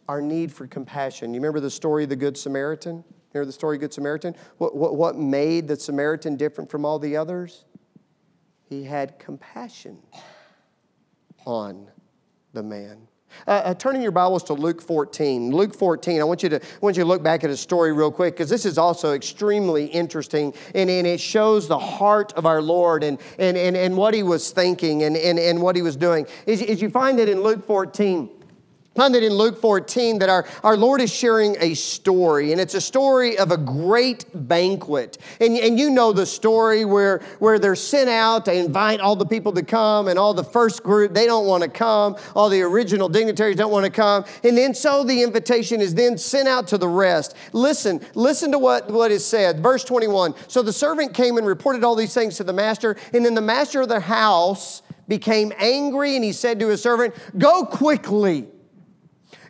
our 0.07 0.21
need 0.21 0.51
for 0.51 0.67
compassion. 0.67 1.33
You 1.33 1.39
remember 1.39 1.59
the 1.59 1.71
story 1.71 2.03
of 2.03 2.09
the 2.09 2.15
Good 2.15 2.37
Samaritan? 2.37 2.97
You 2.97 3.03
remember 3.33 3.47
the 3.47 3.53
story 3.53 3.77
of 3.77 3.81
Good 3.81 3.93
Samaritan? 3.93 4.35
What, 4.57 4.75
what, 4.75 4.95
what 4.95 5.17
made 5.17 5.67
the 5.67 5.75
Samaritan 5.75 6.35
different 6.35 6.69
from 6.69 6.85
all 6.85 6.99
the 6.99 7.17
others? 7.17 7.65
He 8.69 8.83
had 8.83 9.17
compassion 9.19 9.97
on 11.45 11.89
the 12.53 12.63
man. 12.63 13.07
Uh, 13.47 13.51
uh, 13.51 13.73
turning 13.73 14.01
your 14.01 14.11
Bibles 14.11 14.43
to 14.43 14.53
Luke 14.53 14.81
14. 14.81 15.51
Luke 15.51 15.73
14, 15.73 16.19
I 16.19 16.23
want 16.23 16.43
you 16.43 16.49
to, 16.49 16.57
I 16.57 16.79
want 16.81 16.97
you 16.97 17.03
to 17.03 17.07
look 17.07 17.23
back 17.23 17.43
at 17.43 17.49
a 17.49 17.55
story 17.55 17.93
real 17.93 18.11
quick 18.11 18.33
because 18.33 18.49
this 18.49 18.65
is 18.65 18.77
also 18.77 19.13
extremely 19.13 19.85
interesting 19.85 20.53
and, 20.75 20.89
and 20.89 21.07
it 21.07 21.19
shows 21.19 21.67
the 21.67 21.79
heart 21.79 22.33
of 22.33 22.45
our 22.45 22.61
Lord 22.61 23.03
and, 23.03 23.17
and, 23.39 23.55
and, 23.55 23.77
and 23.77 23.95
what 23.95 24.13
he 24.13 24.23
was 24.23 24.51
thinking 24.51 25.03
and, 25.03 25.15
and, 25.15 25.39
and 25.39 25.61
what 25.61 25.75
he 25.75 25.81
was 25.81 25.95
doing. 25.95 26.25
As, 26.45 26.81
you 26.81 26.89
find 26.89 27.19
it 27.19 27.29
in 27.29 27.41
Luke 27.41 27.65
14, 27.65 28.29
find 28.97 29.13
that 29.13 29.21
in 29.21 29.33
Luke 29.33 29.61
14 29.61 30.17
that 30.19 30.27
our, 30.27 30.45
our 30.63 30.75
Lord 30.75 31.01
is 31.01 31.13
sharing 31.13 31.55
a 31.59 31.75
story, 31.75 32.51
and 32.51 32.59
it's 32.59 32.73
a 32.73 32.81
story 32.81 33.37
of 33.37 33.51
a 33.51 33.57
great 33.57 34.25
banquet. 34.33 35.19
And, 35.39 35.55
and 35.55 35.79
you 35.79 35.91
know 35.91 36.11
the 36.11 36.25
story 36.25 36.83
where, 36.83 37.19
where 37.37 37.59
they're 37.59 37.75
sent 37.75 38.09
out, 38.09 38.45
they 38.45 38.59
invite 38.59 38.99
all 38.99 39.15
the 39.15 39.25
people 39.25 39.51
to 39.53 39.61
come, 39.61 40.07
and 40.07 40.17
all 40.17 40.33
the 40.33 40.43
first 40.43 40.81
group, 40.81 41.13
they 41.13 41.27
don't 41.27 41.45
want 41.45 41.61
to 41.61 41.69
come. 41.69 42.17
All 42.35 42.49
the 42.49 42.63
original 42.63 43.07
dignitaries 43.07 43.55
don't 43.55 43.71
want 43.71 43.85
to 43.85 43.91
come. 43.91 44.25
And 44.43 44.57
then 44.57 44.73
so 44.73 45.03
the 45.03 45.21
invitation 45.21 45.79
is 45.79 45.93
then 45.93 46.17
sent 46.17 46.47
out 46.47 46.67
to 46.69 46.79
the 46.79 46.87
rest. 46.87 47.35
Listen, 47.53 48.01
listen 48.15 48.51
to 48.51 48.57
what, 48.59 48.89
what 48.89 49.11
is 49.11 49.23
said. 49.23 49.59
Verse 49.59 49.83
21. 49.83 50.33
So 50.47 50.63
the 50.63 50.73
servant 50.73 51.13
came 51.13 51.37
and 51.37 51.45
reported 51.45 51.83
all 51.83 51.95
these 51.95 52.15
things 52.15 52.37
to 52.37 52.43
the 52.43 52.53
master, 52.53 52.97
and 53.13 53.23
then 53.23 53.35
the 53.35 53.41
master 53.41 53.81
of 53.81 53.89
the 53.89 53.99
house 53.99 54.81
became 55.07 55.53
angry, 55.57 56.15
and 56.15 56.23
he 56.23 56.31
said 56.33 56.59
to 56.61 56.67
his 56.67 56.81
servant, 56.81 57.13
Go 57.37 57.63
quickly 57.63 58.47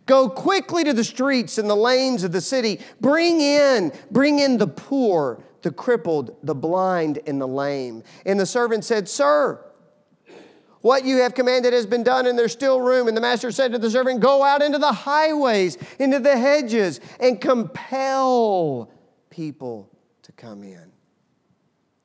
Go 0.08 0.30
quickly 0.30 0.84
to 0.86 0.94
the 0.94 1.04
streets 1.04 1.58
and 1.58 1.70
the 1.70 1.76
lanes 1.76 2.24
of 2.24 2.32
the 2.32 2.42
city. 2.42 2.80
Bring 3.00 3.42
in, 3.42 3.92
bring 4.10 4.40
in 4.40 4.58
the 4.58 4.68
poor, 4.68 5.44
the 5.62 5.70
crippled, 5.70 6.36
the 6.44 6.56
blind, 6.56 7.20
and 7.28 7.40
the 7.40 7.48
lame. 7.48 8.04
And 8.26 8.40
the 8.40 8.46
servant 8.46 8.86
said, 8.86 9.08
Sir, 9.10 9.64
what 10.80 11.04
you 11.04 11.18
have 11.18 11.34
commanded 11.34 11.74
has 11.74 11.86
been 11.86 12.04
done, 12.04 12.26
and 12.26 12.40
there's 12.40 12.54
still 12.54 12.80
room. 12.80 13.10
And 13.10 13.18
the 13.18 13.22
master 13.22 13.52
said 13.52 13.74
to 13.74 13.78
the 13.78 13.92
servant, 13.92 14.22
Go 14.22 14.44
out 14.44 14.62
into 14.62 14.78
the 14.78 14.94
highways, 14.94 15.78
into 16.00 16.20
the 16.20 16.38
hedges, 16.38 17.02
and 17.20 17.42
compel 17.42 18.90
people 19.30 19.92
to 20.22 20.32
come 20.32 20.64
in, 20.64 20.92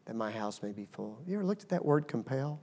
that 0.06 0.16
my 0.16 0.32
house 0.32 0.60
may 0.60 0.72
be 0.72 0.86
full. 0.86 1.18
Have 1.20 1.28
you 1.28 1.36
ever 1.36 1.44
looked 1.44 1.62
at 1.62 1.68
that 1.68 1.84
word 1.84 2.08
compel? 2.08 2.60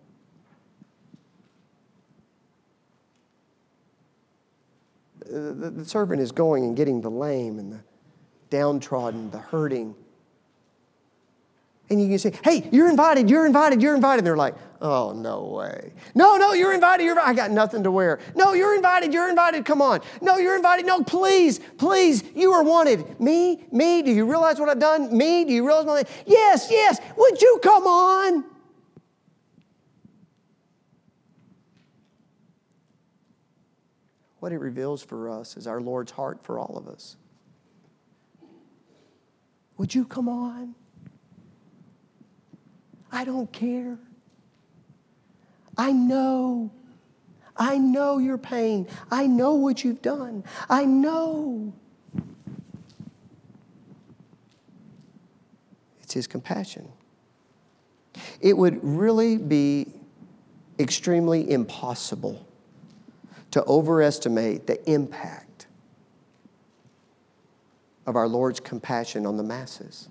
The, 5.29 5.69
the 5.69 5.85
servant 5.85 6.21
is 6.21 6.31
going 6.31 6.63
and 6.63 6.75
getting 6.75 7.01
the 7.01 7.11
lame 7.11 7.59
and 7.59 7.71
the 7.71 7.79
downtrodden, 8.49 9.29
the 9.31 9.37
hurting. 9.39 9.95
And 11.91 11.99
you 11.99 12.07
can 12.07 12.19
say, 12.19 12.33
hey, 12.43 12.69
you're 12.71 12.89
invited, 12.89 13.29
you're 13.29 13.47
invited, 13.47 13.81
you're 13.81 13.95
invited. 13.95 14.19
And 14.19 14.27
they're 14.27 14.37
like, 14.37 14.53
oh, 14.79 15.11
no 15.11 15.45
way. 15.45 15.91
No, 16.13 16.37
no, 16.37 16.53
you're 16.53 16.73
invited, 16.73 17.03
you're 17.03 17.13
invited. 17.13 17.31
I 17.31 17.33
got 17.33 17.51
nothing 17.51 17.81
to 17.83 17.91
wear. 17.91 18.19
No, 18.35 18.53
you're 18.53 18.75
invited, 18.75 19.11
you're 19.11 19.27
invited, 19.27 19.65
come 19.65 19.81
on. 19.81 20.01
No, 20.21 20.37
you're 20.37 20.55
invited. 20.55 20.85
No, 20.85 21.03
please, 21.03 21.59
please, 21.77 22.23
you 22.35 22.51
are 22.51 22.63
wanted. 22.63 23.19
Me, 23.19 23.65
me, 23.71 24.03
do 24.03 24.11
you 24.11 24.29
realize 24.29 24.59
what 24.59 24.69
I've 24.69 24.79
done? 24.79 25.17
Me, 25.17 25.45
do 25.45 25.51
you 25.51 25.65
realize 25.65 25.85
what 25.85 25.97
I've 25.97 26.23
Yes, 26.27 26.67
yes, 26.69 26.99
would 27.17 27.41
you 27.41 27.59
come 27.63 27.87
on? 27.87 28.45
What 34.39 34.51
it 34.51 34.57
reveals 34.57 35.03
for 35.03 35.29
us 35.29 35.57
is 35.57 35.67
our 35.67 35.81
Lord's 35.81 36.11
heart 36.11 36.43
for 36.43 36.59
all 36.59 36.77
of 36.77 36.87
us. 36.87 37.17
Would 39.77 39.93
you 39.93 40.05
come 40.05 40.27
on? 40.27 40.75
I 43.11 43.25
don't 43.25 43.51
care. 43.51 43.97
I 45.77 45.91
know. 45.91 46.71
I 47.55 47.77
know 47.77 48.17
your 48.17 48.37
pain. 48.37 48.87
I 49.11 49.27
know 49.27 49.55
what 49.55 49.83
you've 49.83 50.01
done. 50.01 50.43
I 50.69 50.85
know. 50.85 51.73
It's 56.01 56.13
His 56.13 56.27
compassion. 56.27 56.87
It 58.41 58.57
would 58.57 58.79
really 58.83 59.37
be 59.37 59.87
extremely 60.79 61.51
impossible 61.51 62.48
to 63.51 63.63
overestimate 63.65 64.67
the 64.67 64.89
impact 64.89 65.67
of 68.05 68.15
our 68.15 68.27
Lord's 68.27 68.59
compassion 68.59 69.25
on 69.25 69.37
the 69.37 69.43
masses. 69.43 70.09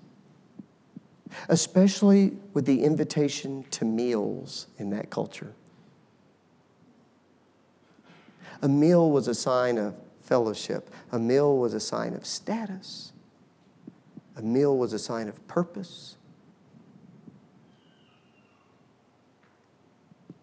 especially 1.47 2.33
with 2.53 2.65
the 2.65 2.83
invitation 2.83 3.63
to 3.71 3.85
meals 3.85 4.67
in 4.77 4.89
that 4.89 5.09
culture. 5.09 5.53
A 8.61 8.67
meal 8.67 9.11
was 9.11 9.27
a 9.27 9.35
sign 9.35 9.77
of 9.77 9.95
fellowship, 10.21 10.89
a 11.11 11.19
meal 11.19 11.57
was 11.57 11.73
a 11.73 11.79
sign 11.79 12.13
of 12.13 12.25
status, 12.25 13.13
a 14.35 14.41
meal 14.41 14.77
was 14.77 14.93
a 14.93 14.99
sign 14.99 15.27
of 15.27 15.47
purpose. 15.47 16.17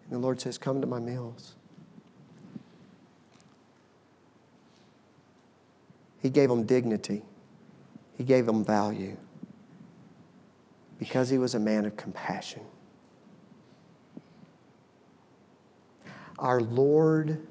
And 0.04 0.12
the 0.12 0.18
Lord 0.18 0.40
says, 0.40 0.56
Come 0.56 0.80
to 0.80 0.86
my 0.86 1.00
meals. 1.00 1.54
He 6.20 6.30
gave 6.30 6.48
them 6.48 6.64
dignity, 6.64 7.22
He 8.16 8.24
gave 8.24 8.46
them 8.46 8.64
value 8.64 9.16
because 10.98 11.28
He 11.28 11.38
was 11.38 11.54
a 11.54 11.60
man 11.60 11.84
of 11.84 11.96
compassion. 11.96 12.62
Our 16.38 16.60
Lord 16.60 17.46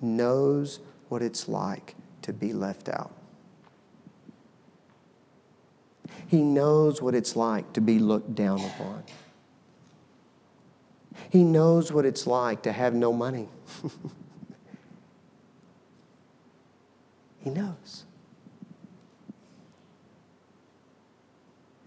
knows 0.00 0.80
what 1.08 1.22
it's 1.22 1.48
like 1.48 1.94
to 2.22 2.32
be 2.32 2.52
left 2.52 2.88
out. 2.88 3.12
He 6.26 6.42
knows 6.42 7.02
what 7.02 7.14
it's 7.14 7.34
like 7.34 7.72
to 7.72 7.80
be 7.80 7.98
looked 7.98 8.34
down 8.34 8.60
upon. 8.60 9.02
He 11.30 11.44
knows 11.44 11.92
what 11.92 12.04
it's 12.04 12.26
like 12.26 12.62
to 12.62 12.72
have 12.72 12.94
no 12.94 13.12
money. 13.12 13.48
he 17.42 17.50
knows. 17.50 18.04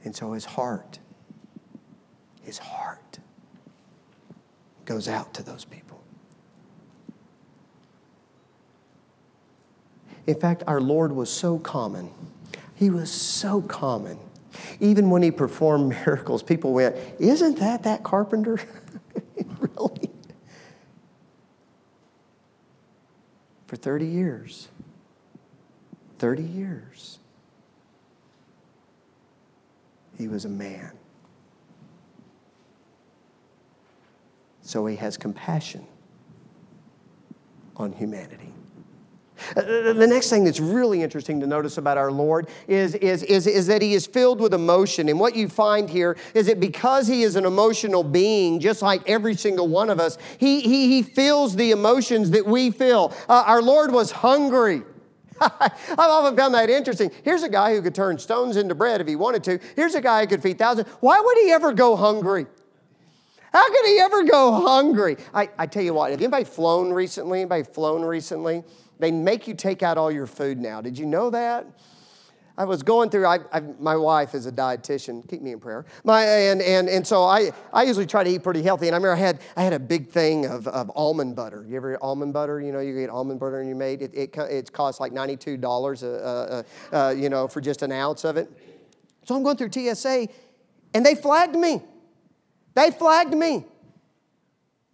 And 0.03 0.15
so 0.15 0.33
his 0.33 0.45
heart, 0.45 0.99
his 2.41 2.57
heart 2.57 3.19
goes 4.85 5.07
out 5.07 5.33
to 5.35 5.43
those 5.43 5.63
people. 5.63 6.01
In 10.27 10.39
fact, 10.39 10.63
our 10.67 10.81
Lord 10.81 11.11
was 11.11 11.29
so 11.29 11.57
common. 11.59 12.09
He 12.75 12.89
was 12.89 13.11
so 13.11 13.61
common. 13.61 14.17
Even 14.79 15.09
when 15.09 15.21
he 15.21 15.31
performed 15.31 15.89
miracles, 16.05 16.43
people 16.43 16.73
went, 16.73 16.95
Isn't 17.19 17.59
that 17.59 17.83
that 17.83 18.03
carpenter? 18.03 18.59
really? 19.59 20.09
For 23.67 23.75
30 23.75 24.05
years. 24.05 24.67
30 26.23 26.43
years. 26.43 27.19
He 30.17 30.29
was 30.29 30.45
a 30.45 30.49
man. 30.49 30.93
So 34.61 34.85
he 34.85 34.95
has 34.95 35.17
compassion 35.17 35.85
on 37.75 37.91
humanity. 37.91 38.53
Uh, 39.57 39.91
the 39.91 40.07
next 40.07 40.29
thing 40.29 40.45
that's 40.45 40.61
really 40.61 41.01
interesting 41.01 41.41
to 41.41 41.45
notice 41.45 41.77
about 41.77 41.97
our 41.97 42.09
Lord 42.09 42.47
is, 42.69 42.95
is, 42.95 43.23
is, 43.23 43.45
is 43.45 43.67
that 43.67 43.81
he 43.81 43.93
is 43.93 44.07
filled 44.07 44.39
with 44.39 44.53
emotion. 44.53 45.09
And 45.09 45.19
what 45.19 45.35
you 45.35 45.49
find 45.49 45.89
here 45.89 46.15
is 46.33 46.45
that 46.45 46.61
because 46.61 47.05
he 47.05 47.23
is 47.23 47.35
an 47.35 47.45
emotional 47.45 48.01
being, 48.01 48.61
just 48.61 48.81
like 48.81 49.01
every 49.09 49.35
single 49.35 49.67
one 49.67 49.89
of 49.89 49.99
us, 49.99 50.17
he, 50.37 50.61
he, 50.61 50.87
he 50.87 51.03
feels 51.03 51.57
the 51.57 51.71
emotions 51.71 52.29
that 52.29 52.45
we 52.45 52.71
feel. 52.71 53.13
Uh, 53.27 53.43
our 53.45 53.61
Lord 53.61 53.91
was 53.91 54.09
hungry. 54.09 54.83
I've 55.59 55.71
often 55.97 56.37
found 56.37 56.53
that 56.53 56.69
interesting. 56.69 57.11
Here's 57.23 57.43
a 57.43 57.49
guy 57.49 57.75
who 57.75 57.81
could 57.81 57.95
turn 57.95 58.17
stones 58.17 58.55
into 58.55 58.75
bread 58.75 59.01
if 59.01 59.07
he 59.07 59.15
wanted 59.15 59.43
to. 59.45 59.59
Here's 59.75 59.95
a 59.95 60.01
guy 60.01 60.21
who 60.21 60.27
could 60.27 60.41
feed 60.41 60.57
thousands. 60.57 60.87
Why 60.99 61.19
would 61.19 61.37
he 61.37 61.51
ever 61.51 61.73
go 61.73 61.95
hungry? 61.95 62.45
How 63.51 63.67
could 63.67 63.85
he 63.85 63.99
ever 63.99 64.23
go 64.23 64.51
hungry? 64.53 65.17
I, 65.33 65.49
I 65.57 65.67
tell 65.67 65.83
you 65.83 65.93
what, 65.93 66.11
have 66.11 66.19
anybody 66.19 66.43
flown 66.43 66.91
recently? 66.91 67.41
Anybody 67.41 67.63
flown 67.63 68.01
recently? 68.03 68.63
They 68.99 69.11
make 69.11 69.47
you 69.47 69.53
take 69.53 69.83
out 69.83 69.97
all 69.97 70.11
your 70.11 70.27
food 70.27 70.59
now. 70.59 70.81
Did 70.81 70.97
you 70.97 71.05
know 71.05 71.29
that? 71.29 71.67
I 72.55 72.65
was 72.65 72.83
going 72.83 73.09
through, 73.09 73.25
I, 73.25 73.39
I, 73.51 73.61
my 73.79 73.95
wife 73.95 74.35
is 74.35 74.45
a 74.45 74.51
dietitian, 74.51 75.27
keep 75.27 75.41
me 75.41 75.53
in 75.53 75.59
prayer. 75.59 75.85
My, 76.03 76.23
and, 76.23 76.61
and, 76.61 76.87
and 76.87 77.05
so 77.05 77.23
I, 77.23 77.51
I 77.71 77.83
usually 77.83 78.05
try 78.05 78.23
to 78.23 78.29
eat 78.29 78.43
pretty 78.43 78.61
healthy. 78.61 78.87
And 78.87 78.95
I 78.95 78.97
remember 78.97 79.15
I 79.15 79.25
had, 79.25 79.41
I 79.57 79.63
had 79.63 79.73
a 79.73 79.79
big 79.79 80.09
thing 80.09 80.45
of, 80.45 80.67
of 80.67 80.91
almond 80.95 81.35
butter. 81.35 81.65
You 81.67 81.77
ever 81.77 81.93
eat 81.93 81.99
almond 82.01 82.31
butter? 82.33 82.61
You 82.61 82.71
know, 82.71 82.79
you 82.79 82.93
get 82.93 83.09
almond 83.09 83.39
butter 83.39 83.59
and 83.59 83.67
you 83.67 83.73
made 83.75 84.03
it, 84.03 84.13
it, 84.13 84.37
it 84.37 84.71
costs 84.71 84.99
like 84.99 85.11
$92, 85.13 86.03
uh, 86.03 86.07
uh, 86.07 86.63
uh, 86.91 87.09
you 87.09 87.29
know, 87.29 87.47
for 87.47 87.59
just 87.59 87.81
an 87.81 87.91
ounce 87.91 88.23
of 88.23 88.37
it. 88.37 88.51
So 89.23 89.35
I'm 89.35 89.41
going 89.41 89.57
through 89.57 89.71
TSA 89.71 90.27
and 90.93 91.03
they 91.03 91.15
flagged 91.15 91.55
me. 91.55 91.81
They 92.75 92.91
flagged 92.91 93.33
me. 93.33 93.65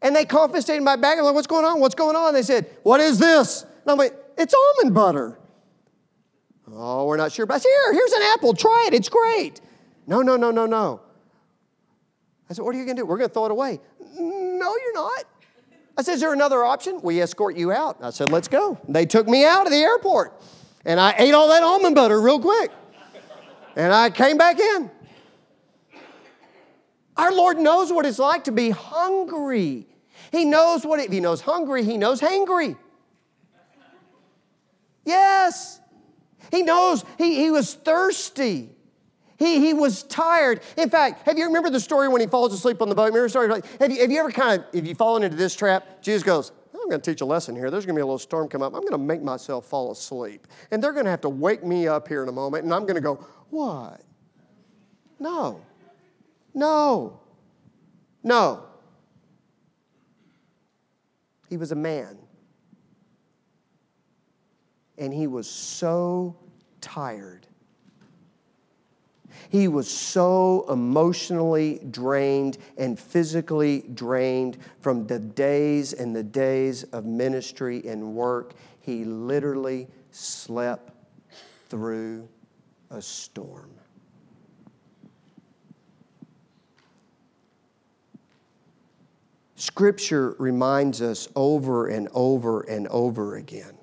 And 0.01 0.15
they 0.15 0.23
confiscated 0.23 0.81
my 0.83 0.95
bag. 0.95 1.17
I'm 1.17 1.25
like, 1.25 1.35
what's 1.35 1.47
going 1.47 1.65
on? 1.65 1.81
What's 1.81 1.95
going 1.95 2.15
on? 2.15 2.33
They 2.33 2.43
said, 2.43 2.69
what 2.83 3.01
is 3.01 3.19
this? 3.19 3.63
And 3.63 3.91
I'm 3.91 3.97
like, 3.97 4.13
it's 4.37 4.53
almond 4.53 4.95
butter. 4.95 5.38
Oh, 6.73 7.05
we're 7.05 7.17
not 7.17 7.31
sure. 7.31 7.45
But 7.45 7.55
I 7.55 7.59
here, 7.59 7.93
here's 7.93 8.11
an 8.13 8.21
apple. 8.33 8.53
Try 8.53 8.85
it. 8.87 8.93
It's 8.93 9.09
great. 9.09 9.61
No, 10.07 10.21
no, 10.21 10.35
no, 10.35 10.51
no, 10.51 10.65
no. 10.65 11.01
I 12.49 12.53
said, 12.53 12.65
what 12.65 12.73
are 12.75 12.77
you 12.77 12.85
going 12.85 12.97
to 12.97 13.03
do? 13.03 13.05
We're 13.05 13.17
going 13.17 13.29
to 13.29 13.33
throw 13.33 13.45
it 13.45 13.51
away. 13.51 13.79
No, 14.17 14.75
you're 14.75 14.93
not. 14.93 15.25
I 15.97 16.01
said, 16.01 16.15
is 16.15 16.21
there 16.21 16.33
another 16.33 16.63
option? 16.63 16.99
We 17.01 17.21
escort 17.21 17.55
you 17.55 17.71
out. 17.71 17.97
I 18.01 18.09
said, 18.09 18.31
let's 18.31 18.47
go. 18.47 18.79
They 18.87 19.05
took 19.05 19.27
me 19.27 19.45
out 19.45 19.65
of 19.65 19.71
the 19.71 19.79
airport. 19.79 20.33
And 20.85 20.99
I 20.99 21.13
ate 21.17 21.33
all 21.33 21.49
that 21.49 21.61
almond 21.61 21.95
butter 21.95 22.19
real 22.21 22.39
quick. 22.39 22.71
And 23.75 23.93
I 23.93 24.09
came 24.09 24.37
back 24.37 24.59
in. 24.59 24.89
Our 27.17 27.33
Lord 27.33 27.59
knows 27.59 27.91
what 27.91 28.05
it's 28.05 28.17
like 28.17 28.45
to 28.45 28.51
be 28.51 28.69
hungry. 28.69 29.87
He 30.31 30.45
knows 30.45 30.85
what, 30.85 30.99
if 30.99 31.11
he 31.11 31.19
knows 31.19 31.41
hungry, 31.41 31.83
he 31.83 31.97
knows 31.97 32.21
hangry. 32.21 32.77
Yes. 35.03 35.78
He 36.51 36.63
knows 36.63 37.03
he, 37.17 37.35
he 37.35 37.51
was 37.51 37.73
thirsty. 37.73 38.71
He, 39.37 39.59
he 39.59 39.73
was 39.73 40.03
tired. 40.03 40.61
In 40.77 40.89
fact, 40.89 41.25
have 41.25 41.37
you 41.37 41.45
remember 41.45 41.69
the 41.69 41.79
story 41.79 42.09
when 42.09 42.19
he 42.19 42.27
falls 42.27 42.53
asleep 42.53 42.81
on 42.81 42.89
the 42.89 42.95
boat? 42.95 43.05
Remember 43.05 43.23
the 43.23 43.29
story? 43.29 43.49
Have 43.79 43.91
you, 43.91 44.01
have 44.01 44.11
you 44.11 44.19
ever 44.19 44.31
kind 44.31 44.61
of, 44.61 44.67
if 44.73 44.85
you 44.85 44.93
fallen 44.95 45.23
into 45.23 45.37
this 45.37 45.55
trap, 45.55 46.01
Jesus 46.01 46.23
goes, 46.23 46.51
I'm 46.73 46.89
going 46.89 47.01
to 47.01 47.11
teach 47.11 47.21
a 47.21 47.25
lesson 47.25 47.55
here. 47.55 47.71
There's 47.71 47.85
going 47.85 47.95
to 47.95 47.99
be 47.99 48.01
a 48.01 48.05
little 48.05 48.19
storm 48.19 48.49
come 48.49 48.61
up. 48.61 48.73
I'm 48.73 48.81
going 48.81 48.91
to 48.91 48.97
make 48.97 49.21
myself 49.21 49.65
fall 49.65 49.91
asleep. 49.91 50.47
And 50.71 50.83
they're 50.83 50.91
going 50.91 51.05
to 51.05 51.11
have 51.11 51.21
to 51.21 51.29
wake 51.29 51.63
me 51.63 51.87
up 51.87 52.07
here 52.07 52.21
in 52.23 52.29
a 52.29 52.33
moment. 52.33 52.65
And 52.65 52.73
I'm 52.73 52.81
going 52.81 52.95
to 52.95 53.01
go, 53.01 53.25
what? 53.49 54.01
No. 55.19 55.61
No. 56.53 57.19
No. 58.23 58.65
He 61.49 61.57
was 61.57 61.71
a 61.71 61.75
man 61.75 62.17
and 64.99 65.13
he 65.13 65.25
was 65.27 65.49
so 65.49 66.35
tired. 66.81 67.47
He 69.49 69.67
was 69.67 69.89
so 69.89 70.65
emotionally 70.69 71.79
drained 71.89 72.57
and 72.77 72.99
physically 72.99 73.85
drained 73.93 74.57
from 74.81 75.07
the 75.07 75.19
days 75.19 75.93
and 75.93 76.15
the 76.15 76.23
days 76.23 76.83
of 76.83 77.05
ministry 77.05 77.81
and 77.87 78.13
work. 78.13 78.53
He 78.81 79.05
literally 79.05 79.87
slept 80.11 80.91
through 81.69 82.27
a 82.91 83.01
storm. 83.01 83.71
Scripture 89.55 90.35
reminds 90.39 91.01
us 91.01 91.27
over 91.35 91.87
and 91.87 92.07
over 92.13 92.61
and 92.61 92.87
over 92.87 93.35
again 93.35 93.77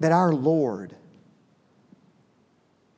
that 0.00 0.12
our 0.12 0.32
Lord 0.32 0.96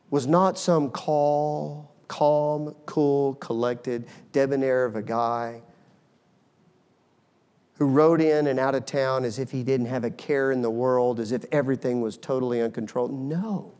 was 0.09 0.27
not 0.27 0.59
some 0.59 0.91
call, 0.91 1.93
calm, 2.07 2.75
cool, 2.87 3.35
collected, 3.35 4.07
debonair 4.33 4.85
of 4.85 4.95
a 4.97 5.03
guy 5.03 5.62
who 7.75 7.87
rode 7.87 8.21
in 8.21 8.47
and 8.47 8.61
out 8.61 8.75
of 8.75 8.87
town 8.87 9.25
as 9.25 9.38
if 9.38 9.51
he 9.51 9.62
didn't 9.62 9.87
have 9.87 10.05
a 10.05 10.11
care 10.11 10.53
in 10.53 10.62
the 10.62 10.71
world, 10.71 11.19
as 11.19 11.33
if 11.33 11.45
everything 11.51 12.01
was 12.01 12.17
totally 12.17 12.61
uncontrolled. 12.61 13.12
No. 13.12 13.73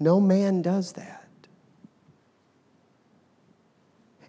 No 0.00 0.20
man 0.20 0.62
does 0.62 0.92
that. 0.94 1.28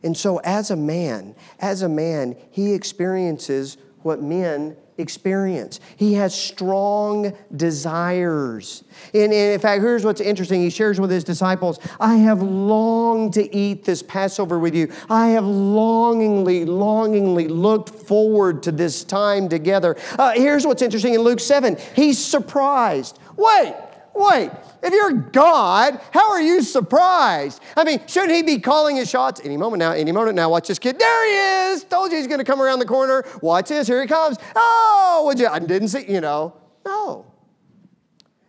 And 0.04 0.16
so, 0.16 0.38
as 0.40 0.70
a 0.70 0.76
man, 0.76 1.34
as 1.60 1.82
a 1.82 1.90
man, 1.90 2.36
he 2.52 2.74
experiences 2.74 3.78
what 4.02 4.22
men 4.22 4.76
experience. 4.98 5.80
He 5.96 6.14
has 6.14 6.34
strong 6.34 7.36
desires. 7.56 8.84
And, 9.14 9.34
in 9.34 9.60
fact, 9.60 9.82
here's 9.82 10.06
what's 10.06 10.22
interesting. 10.22 10.62
He 10.62 10.70
shares 10.70 11.00
with 11.00 11.12
his 11.12 11.24
disciples 11.24 11.80
I 12.00 12.16
have 12.16 12.42
longed 12.42 13.34
to 13.34 13.56
eat 13.56 13.86
this 13.86 14.04
Passover 14.04 14.60
with 14.60 14.76
you. 14.76 14.92
I 15.10 15.30
have 15.30 15.46
longingly, 15.46 16.66
longingly 16.66 17.48
looked 17.48 17.90
forward 17.90 18.64
to 18.64 18.72
this 18.72 19.04
time 19.04 19.50
together. 19.50 19.96
Uh, 20.18 20.34
here's 20.34 20.66
what's 20.66 20.82
interesting 20.82 21.14
in 21.14 21.22
Luke 21.22 21.40
7 21.40 21.78
he's 21.96 22.24
surprised. 22.24 23.20
Wait, 23.36 23.74
Wait, 24.16 24.52
if 24.84 24.94
you're 24.94 25.12
God, 25.12 26.00
how 26.12 26.30
are 26.32 26.42
you 26.42 26.62
surprised? 26.62 27.62
I 27.76 27.84
mean, 27.84 28.00
shouldn't 28.06 28.34
he 28.34 28.44
be 28.44 28.60
calling 28.60 28.96
his 28.96 29.10
shots 29.10 29.42
any 29.44 29.58
moment 29.58 29.80
now? 29.80 29.92
Any 29.92 30.12
moment 30.12 30.36
now? 30.36 30.50
Watch 30.50 30.68
this 30.68 30.78
kid. 30.78 31.00
There 31.00 31.28
he 31.28 31.74
is. 31.74 31.84
Told 31.86 32.12
you 32.12 32.18
he's 32.18 32.28
going 32.28 32.40
to 32.40 32.46
come 32.46 32.62
around 32.62 32.80
the 32.80 32.86
corner. 32.86 33.26
Watch 33.42 33.70
this. 33.70 33.88
Here 33.88 34.02
he 34.02 34.08
comes. 34.08 34.38
Oh, 34.56 35.24
would 35.26 35.40
you? 35.40 35.48
I 35.48 35.58
didn't 35.60 35.88
see. 35.88 36.06
You 36.08 36.22
know, 36.22 36.56
no. 36.86 37.26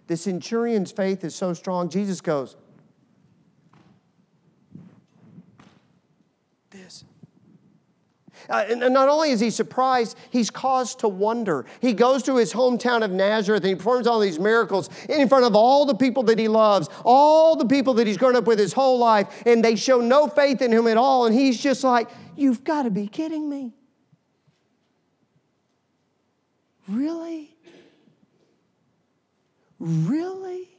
The 0.06 0.16
centurion's 0.18 0.92
faith 0.92 1.24
is 1.24 1.34
so 1.34 1.54
strong. 1.54 1.88
Jesus 1.88 2.20
goes, 2.20 2.56
"This." 6.68 7.04
Uh, 8.48 8.64
and 8.68 8.80
not 8.80 9.08
only 9.08 9.30
is 9.30 9.40
he 9.40 9.50
surprised, 9.50 10.16
he's 10.30 10.50
caused 10.50 11.00
to 11.00 11.08
wonder. 11.08 11.64
He 11.80 11.92
goes 11.92 12.22
to 12.24 12.36
his 12.36 12.52
hometown 12.52 13.02
of 13.04 13.10
Nazareth 13.10 13.62
and 13.62 13.70
he 13.70 13.74
performs 13.74 14.06
all 14.06 14.20
these 14.20 14.38
miracles 14.38 14.90
in 15.08 15.28
front 15.28 15.44
of 15.44 15.54
all 15.54 15.86
the 15.86 15.94
people 15.94 16.22
that 16.24 16.38
he 16.38 16.48
loves, 16.48 16.88
all 17.04 17.56
the 17.56 17.66
people 17.66 17.94
that 17.94 18.06
he's 18.06 18.16
grown 18.16 18.36
up 18.36 18.46
with 18.46 18.58
his 18.58 18.72
whole 18.72 18.98
life, 18.98 19.42
and 19.46 19.64
they 19.64 19.76
show 19.76 20.00
no 20.00 20.26
faith 20.26 20.62
in 20.62 20.72
him 20.72 20.86
at 20.86 20.96
all. 20.96 21.26
And 21.26 21.34
he's 21.34 21.60
just 21.60 21.84
like, 21.84 22.08
You've 22.36 22.64
got 22.64 22.82
to 22.82 22.90
be 22.90 23.06
kidding 23.06 23.48
me. 23.48 23.74
Really? 26.88 27.54
Really? 29.78 30.73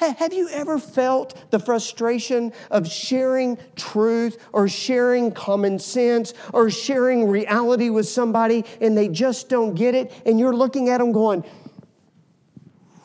Have 0.00 0.32
you 0.32 0.48
ever 0.50 0.78
felt 0.78 1.50
the 1.50 1.58
frustration 1.58 2.52
of 2.70 2.88
sharing 2.88 3.58
truth 3.76 4.38
or 4.52 4.68
sharing 4.68 5.32
common 5.32 5.78
sense 5.78 6.34
or 6.52 6.70
sharing 6.70 7.28
reality 7.28 7.90
with 7.90 8.08
somebody 8.08 8.64
and 8.80 8.96
they 8.96 9.08
just 9.08 9.48
don't 9.48 9.74
get 9.74 9.94
it 9.94 10.12
and 10.26 10.38
you're 10.38 10.54
looking 10.54 10.88
at 10.88 10.98
them 10.98 11.12
going, 11.12 11.44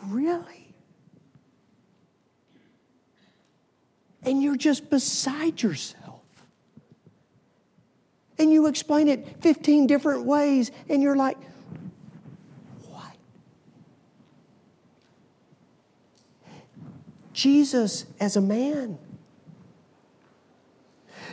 Really? 0.06 0.74
And 4.24 4.44
you're 4.44 4.58
just 4.58 4.90
beside 4.90 5.62
yourself. 5.62 6.22
And 8.38 8.52
you 8.52 8.68
explain 8.68 9.08
it 9.08 9.42
15 9.42 9.88
different 9.88 10.26
ways 10.26 10.72
and 10.88 11.02
you're 11.02 11.16
like, 11.16 11.38
Jesus 17.40 18.06
as 18.20 18.36
a 18.36 18.42
man 18.42 18.98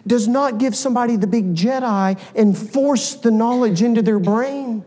does 0.07 0.29
not 0.29 0.59
give 0.59 0.77
somebody 0.77 1.17
the 1.17 1.27
big 1.27 1.57
Jedi 1.57 2.17
and 2.37 2.57
force 2.57 3.15
the 3.15 3.33
knowledge 3.33 3.83
into 3.83 4.03
their 4.03 4.21
brain. 4.21 4.85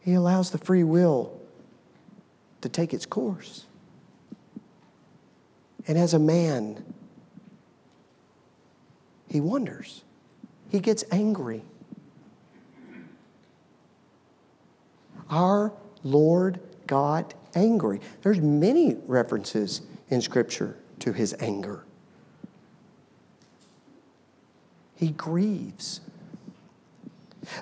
He 0.00 0.14
allows 0.14 0.50
the 0.50 0.58
free 0.58 0.82
will 0.82 1.40
to 2.62 2.68
take 2.68 2.92
its 2.92 3.06
course. 3.06 3.66
And 5.86 5.96
as 5.96 6.12
a 6.12 6.18
man, 6.18 6.84
he 9.28 9.40
wonders, 9.40 10.02
he 10.70 10.80
gets 10.80 11.04
angry. 11.12 11.62
Our 15.30 15.72
Lord 16.04 16.60
got 16.86 17.34
angry. 17.54 18.00
There's 18.22 18.40
many 18.40 18.96
references 19.06 19.82
in 20.10 20.20
Scripture 20.20 20.76
to 21.00 21.12
his 21.12 21.34
anger. 21.40 21.84
He 24.94 25.08
grieves. 25.08 26.00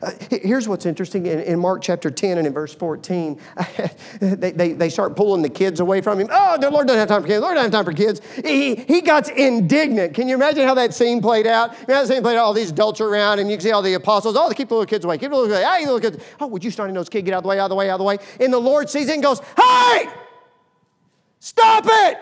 Uh, 0.03 0.11
here's 0.31 0.69
what's 0.69 0.87
interesting 0.87 1.27
in, 1.27 1.41
in, 1.41 1.59
Mark 1.59 1.83
chapter 1.83 2.11
10 2.11 2.39
and 2.39 2.47
in 2.47 2.53
verse 2.53 2.75
14, 2.75 3.41
they, 4.21 4.51
they, 4.53 4.73
they, 4.73 4.89
start 4.89 5.17
pulling 5.17 5.43
the 5.43 5.49
kids 5.49 5.81
away 5.81 6.01
from 6.01 6.21
him. 6.21 6.29
Oh, 6.31 6.59
the 6.59 6.71
Lord 6.71 6.87
doesn't 6.87 6.99
have 6.99 7.09
time 7.09 7.23
for 7.23 7.29
kids. 7.29 7.39
The 7.39 7.43
Lord 7.43 7.55
doesn't 7.55 7.73
have 7.73 7.85
time 7.85 7.93
for 7.93 7.97
kids. 7.97 8.21
He, 8.45 8.75
he 8.75 9.01
got 9.01 9.31
indignant. 9.31 10.15
Can 10.15 10.29
you 10.29 10.35
imagine 10.35 10.67
how 10.67 10.75
that 10.75 10.95
scene 10.95 11.21
played 11.21 11.47
out? 11.47 11.73
Know, 11.89 11.95
that 11.95 12.09
scene 12.09 12.23
played 12.23 12.37
out, 12.37 12.45
all 12.45 12.53
these 12.53 12.71
adults 12.71 13.01
around, 13.01 13.39
and 13.39 13.51
you 13.51 13.57
can 13.57 13.63
see 13.63 13.73
all 13.73 13.83
the 13.83 13.95
apostles. 13.95 14.37
Oh, 14.37 14.49
they 14.49 14.55
keep 14.55 14.69
the 14.69 14.75
little 14.75 14.87
kids 14.87 15.05
away. 15.05 15.19
Keep 15.19 15.31
the 15.31 15.37
little 15.37 15.49
kids 15.51 15.63
away. 15.63 15.79
Hey, 15.79 15.87
little 15.87 16.01
kids. 16.01 16.25
Oh, 16.41 16.47
would 16.47 16.65
you 16.65 16.71
start 16.71 16.93
those 16.93 17.09
kids? 17.09 17.25
Get 17.25 17.35
out 17.35 17.39
of 17.39 17.43
the 17.45 17.49
way, 17.49 17.59
out 17.59 17.65
of 17.65 17.71
the 17.71 17.77
way, 17.77 17.91
out 17.91 17.95
of 17.95 17.99
the 17.99 18.05
way. 18.05 18.19
And 18.41 18.53
the 18.53 18.59
Lord 18.59 18.91
sees 18.91 19.09
it 19.09 19.15
and 19.15 19.23
goes, 19.23 19.41
Hey, 19.57 20.09
stop 21.39 21.85
it. 21.87 22.19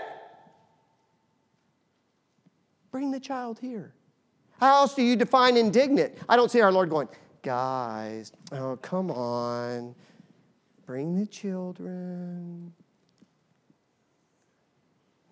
Bring 2.91 3.11
the 3.11 3.21
child 3.21 3.59
here. 3.61 3.95
How 4.59 4.77
else 4.77 4.95
do 4.95 5.03
you 5.03 5.17
define 5.17 5.57
indignant? 5.57 6.15
I 6.29 6.37
don't 6.37 6.51
see 6.51 6.61
our 6.61 6.73
Lord 6.73 6.91
going, 6.91 7.09
guys, 7.43 8.33
oh, 8.53 8.77
come 8.77 9.11
on, 9.11 9.95
bring 10.87 11.19
the 11.19 11.27
children. 11.27 12.73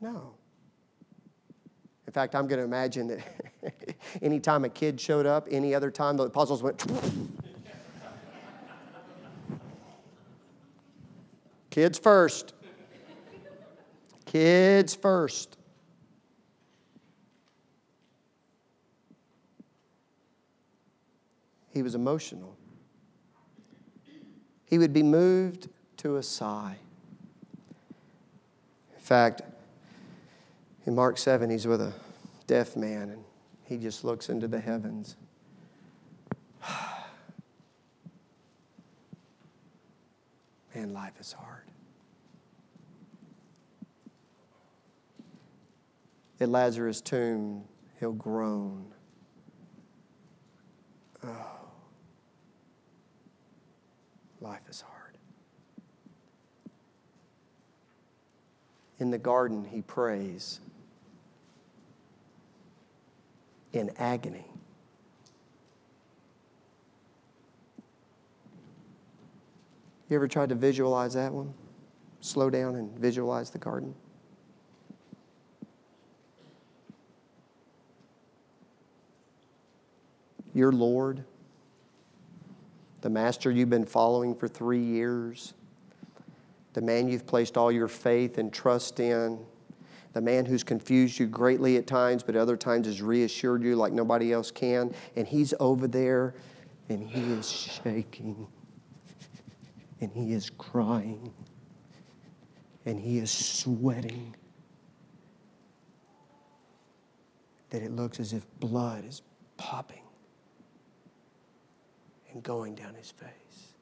No. 0.01 0.35
In 2.07 2.12
fact, 2.12 2.35
I'm 2.35 2.47
going 2.47 2.59
to 2.59 2.64
imagine 2.64 3.09
that 3.09 3.21
anytime 4.23 4.64
a 4.64 4.68
kid 4.71 4.99
showed 4.99 5.27
up, 5.27 5.47
any 5.51 5.75
other 5.75 5.90
time, 5.90 6.16
the 6.16 6.31
puzzles 6.31 6.62
went. 6.62 6.83
Kids 11.71 11.99
first. 11.99 12.55
Kids 14.25 14.94
first. 14.94 15.58
He 21.78 21.82
was 21.82 21.94
emotional. 21.94 22.56
He 24.64 24.78
would 24.78 24.92
be 24.92 25.04
moved 25.04 25.68
to 25.98 26.16
a 26.16 26.24
sigh. 26.24 26.76
In 28.96 29.00
fact, 29.00 29.42
in 30.86 30.96
Mark 30.96 31.18
7, 31.18 31.48
he's 31.48 31.68
with 31.68 31.80
a 31.80 31.92
deaf 32.48 32.74
man 32.74 33.10
and 33.10 33.22
he 33.64 33.76
just 33.76 34.02
looks 34.02 34.28
into 34.28 34.48
the 34.48 34.58
heavens. 34.58 35.14
Man, 40.74 40.92
life 40.92 41.14
is 41.20 41.32
hard. 41.32 41.62
At 46.40 46.48
Lazarus' 46.48 47.00
tomb, 47.00 47.62
he'll 48.00 48.14
groan. 48.14 48.92
Oh. 51.24 51.58
Life 54.40 54.62
is 54.68 54.81
hard. 54.81 55.18
In 58.98 59.11
the 59.11 59.18
garden, 59.18 59.64
he 59.64 59.83
prays 59.83 60.61
in 63.72 63.90
agony. 63.96 64.46
You 70.09 70.16
ever 70.16 70.27
tried 70.27 70.48
to 70.48 70.55
visualize 70.55 71.14
that 71.14 71.33
one? 71.33 71.53
Slow 72.20 72.48
down 72.51 72.77
and 72.77 72.98
visualize 72.98 73.51
the 73.51 73.59
garden? 73.59 73.94
Your 80.55 80.72
Lord 80.72 81.24
the 83.00 83.11
master 83.11 83.50
you've 83.50 83.70
been 83.70 83.87
following 83.87 84.34
for 84.34 84.48
three 84.48 84.82
years, 84.82 85.54
the 86.72 86.80
man 86.80 87.08
you've 87.08 87.26
placed 87.26 87.56
all 87.56 87.70
your 87.70 87.88
faith 87.88 88.38
and 88.38 88.52
trust 88.52 89.00
in, 89.00 89.38
the 90.12 90.20
man 90.20 90.44
who's 90.44 90.64
confused 90.64 91.18
you 91.18 91.26
greatly 91.26 91.76
at 91.76 91.87
times, 91.87 92.22
but 92.22 92.34
other 92.34 92.56
times 92.56 92.87
has 92.87 93.00
reassured 93.02 93.62
you 93.62 93.76
like 93.76 93.92
nobody 93.92 94.32
else 94.32 94.50
can, 94.50 94.92
and 95.16 95.28
he's 95.28 95.54
over 95.61 95.87
there 95.87 96.34
and 96.88 97.06
he 97.06 97.20
is 97.20 97.50
shaking. 97.50 98.46
And 100.00 100.11
he 100.12 100.32
is 100.32 100.50
crying. 100.50 101.32
And 102.87 102.98
he 102.98 103.18
is 103.18 103.30
sweating. 103.30 104.34
That 107.70 107.82
it 107.82 107.92
looks 107.92 108.20
as 108.20 108.32
if 108.32 108.46
blood 108.61 109.04
is 109.04 109.22
popping 109.58 110.08
and 112.32 112.42
going 112.42 112.74
down 112.74 112.94
his 112.94 113.10
face. 113.10 113.72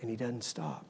And 0.00 0.10
he 0.10 0.16
doesn't 0.16 0.44
stop. 0.44 0.84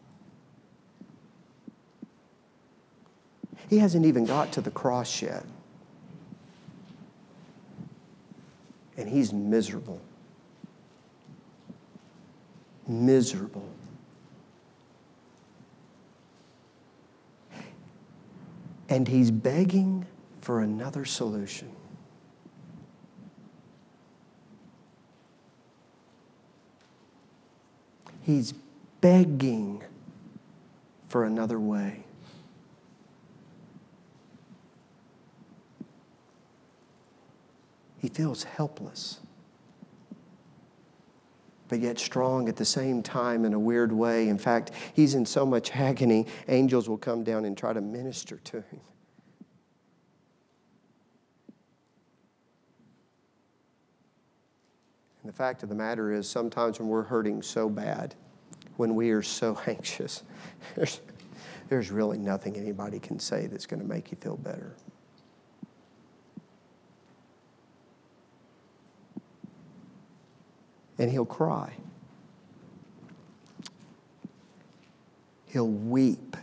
He 3.68 3.78
hasn't 3.78 4.06
even 4.06 4.24
got 4.24 4.52
to 4.52 4.60
the 4.60 4.70
cross 4.70 5.22
yet. 5.22 5.44
And 8.96 9.08
he's 9.08 9.32
miserable. 9.32 10.00
Miserable. 12.86 13.68
And 18.88 19.08
he's 19.08 19.30
begging 19.30 20.06
for 20.42 20.60
another 20.60 21.04
solution. 21.04 21.70
He's 28.22 28.52
begging 29.00 29.82
for 31.08 31.24
another 31.24 31.58
way. 31.60 32.04
He 37.98 38.08
feels 38.08 38.42
helpless, 38.42 39.20
but 41.68 41.78
yet 41.78 42.00
strong 42.00 42.48
at 42.48 42.56
the 42.56 42.64
same 42.64 43.02
time 43.02 43.44
in 43.44 43.54
a 43.54 43.58
weird 43.58 43.92
way. 43.92 44.28
In 44.28 44.38
fact, 44.38 44.72
he's 44.92 45.14
in 45.14 45.24
so 45.24 45.46
much 45.46 45.70
agony, 45.76 46.26
angels 46.48 46.88
will 46.88 46.98
come 46.98 47.22
down 47.22 47.44
and 47.44 47.56
try 47.56 47.72
to 47.72 47.80
minister 47.80 48.38
to 48.38 48.56
him. 48.56 48.80
The 55.32 55.38
fact 55.38 55.62
of 55.62 55.70
the 55.70 55.74
matter 55.74 56.12
is, 56.12 56.28
sometimes 56.28 56.78
when 56.78 56.88
we're 56.88 57.02
hurting 57.02 57.40
so 57.40 57.70
bad, 57.70 58.14
when 58.76 58.94
we 58.94 59.10
are 59.12 59.22
so 59.22 59.58
anxious, 59.66 60.22
there's, 60.76 61.00
there's 61.70 61.90
really 61.90 62.18
nothing 62.18 62.56
anybody 62.56 62.98
can 62.98 63.18
say 63.18 63.46
that's 63.46 63.64
going 63.64 63.80
to 63.80 63.88
make 63.88 64.10
you 64.10 64.18
feel 64.20 64.36
better. 64.36 64.76
and 71.02 71.10
he'll 71.10 71.24
cry. 71.24 71.72
He'll 75.46 75.66
weep. 75.66 76.36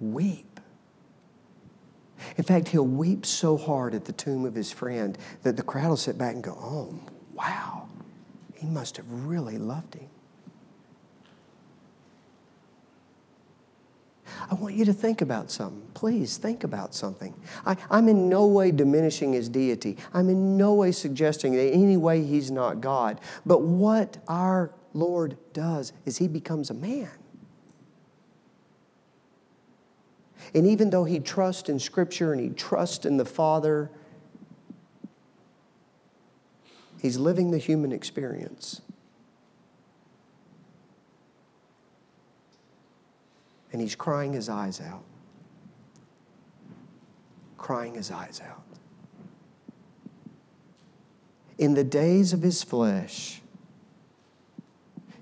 Weep. 0.00 0.57
In 2.38 2.44
fact, 2.44 2.68
he'll 2.68 2.86
weep 2.86 3.26
so 3.26 3.56
hard 3.56 3.94
at 3.94 4.04
the 4.04 4.12
tomb 4.12 4.44
of 4.44 4.54
his 4.54 4.70
friend 4.70 5.18
that 5.42 5.56
the 5.56 5.62
crowd 5.62 5.88
will 5.88 5.96
sit 5.96 6.16
back 6.16 6.34
and 6.34 6.42
go, 6.42 6.52
Oh, 6.52 6.94
wow, 7.34 7.88
he 8.54 8.66
must 8.66 8.96
have 8.96 9.06
really 9.10 9.58
loved 9.58 9.94
him. 9.94 10.08
I 14.50 14.54
want 14.54 14.74
you 14.74 14.84
to 14.84 14.92
think 14.92 15.20
about 15.20 15.50
something. 15.50 15.82
Please 15.94 16.36
think 16.36 16.64
about 16.64 16.94
something. 16.94 17.34
I, 17.66 17.76
am 17.90 18.08
in 18.08 18.28
no 18.28 18.46
way 18.46 18.70
diminishing 18.70 19.32
his 19.32 19.48
deity. 19.48 19.96
I'm 20.14 20.30
in 20.30 20.56
no 20.56 20.74
way 20.74 20.92
suggesting 20.92 21.54
that 21.54 21.74
in 21.74 21.82
any 21.82 21.96
way 21.96 22.24
he's 22.24 22.50
not 22.50 22.80
God. 22.80 23.20
But 23.44 23.62
what 23.62 24.16
our 24.28 24.70
Lord 24.94 25.36
does 25.52 25.92
is 26.06 26.16
he 26.16 26.28
becomes 26.28 26.70
a 26.70 26.74
man. 26.74 27.10
And 30.54 30.66
even 30.66 30.90
though 30.90 31.04
he 31.04 31.20
trusts 31.20 31.68
in 31.68 31.78
Scripture 31.78 32.32
and 32.32 32.40
he 32.40 32.48
trusts 32.50 33.04
in 33.04 33.16
the 33.16 33.24
Father, 33.24 33.90
he's 37.00 37.18
living 37.18 37.50
the 37.50 37.58
human 37.58 37.92
experience. 37.92 38.80
and 43.72 43.80
he's 43.84 43.94
crying 43.94 44.32
his 44.32 44.48
eyes 44.48 44.80
out. 44.80 45.04
Crying 47.56 47.94
his 47.94 48.10
eyes 48.10 48.40
out. 48.44 48.62
In 51.58 51.74
the 51.74 51.84
days 51.84 52.32
of 52.32 52.42
his 52.42 52.62
flesh, 52.62 53.42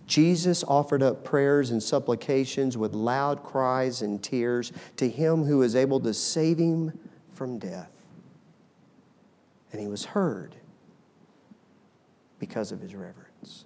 Jesus 0.06 0.62
offered 0.64 1.02
up 1.02 1.24
prayers 1.24 1.70
and 1.70 1.82
supplications 1.82 2.76
with 2.76 2.94
loud 2.94 3.42
cries 3.42 4.02
and 4.02 4.22
tears 4.22 4.72
to 4.96 5.08
him 5.08 5.44
who 5.44 5.62
is 5.62 5.74
able 5.74 6.00
to 6.00 6.14
save 6.14 6.58
him 6.58 6.96
from 7.32 7.58
death. 7.58 7.90
And 9.72 9.80
he 9.80 9.88
was 9.88 10.04
heard 10.04 10.54
because 12.38 12.70
of 12.72 12.80
his 12.80 12.94
reverence. 12.94 13.64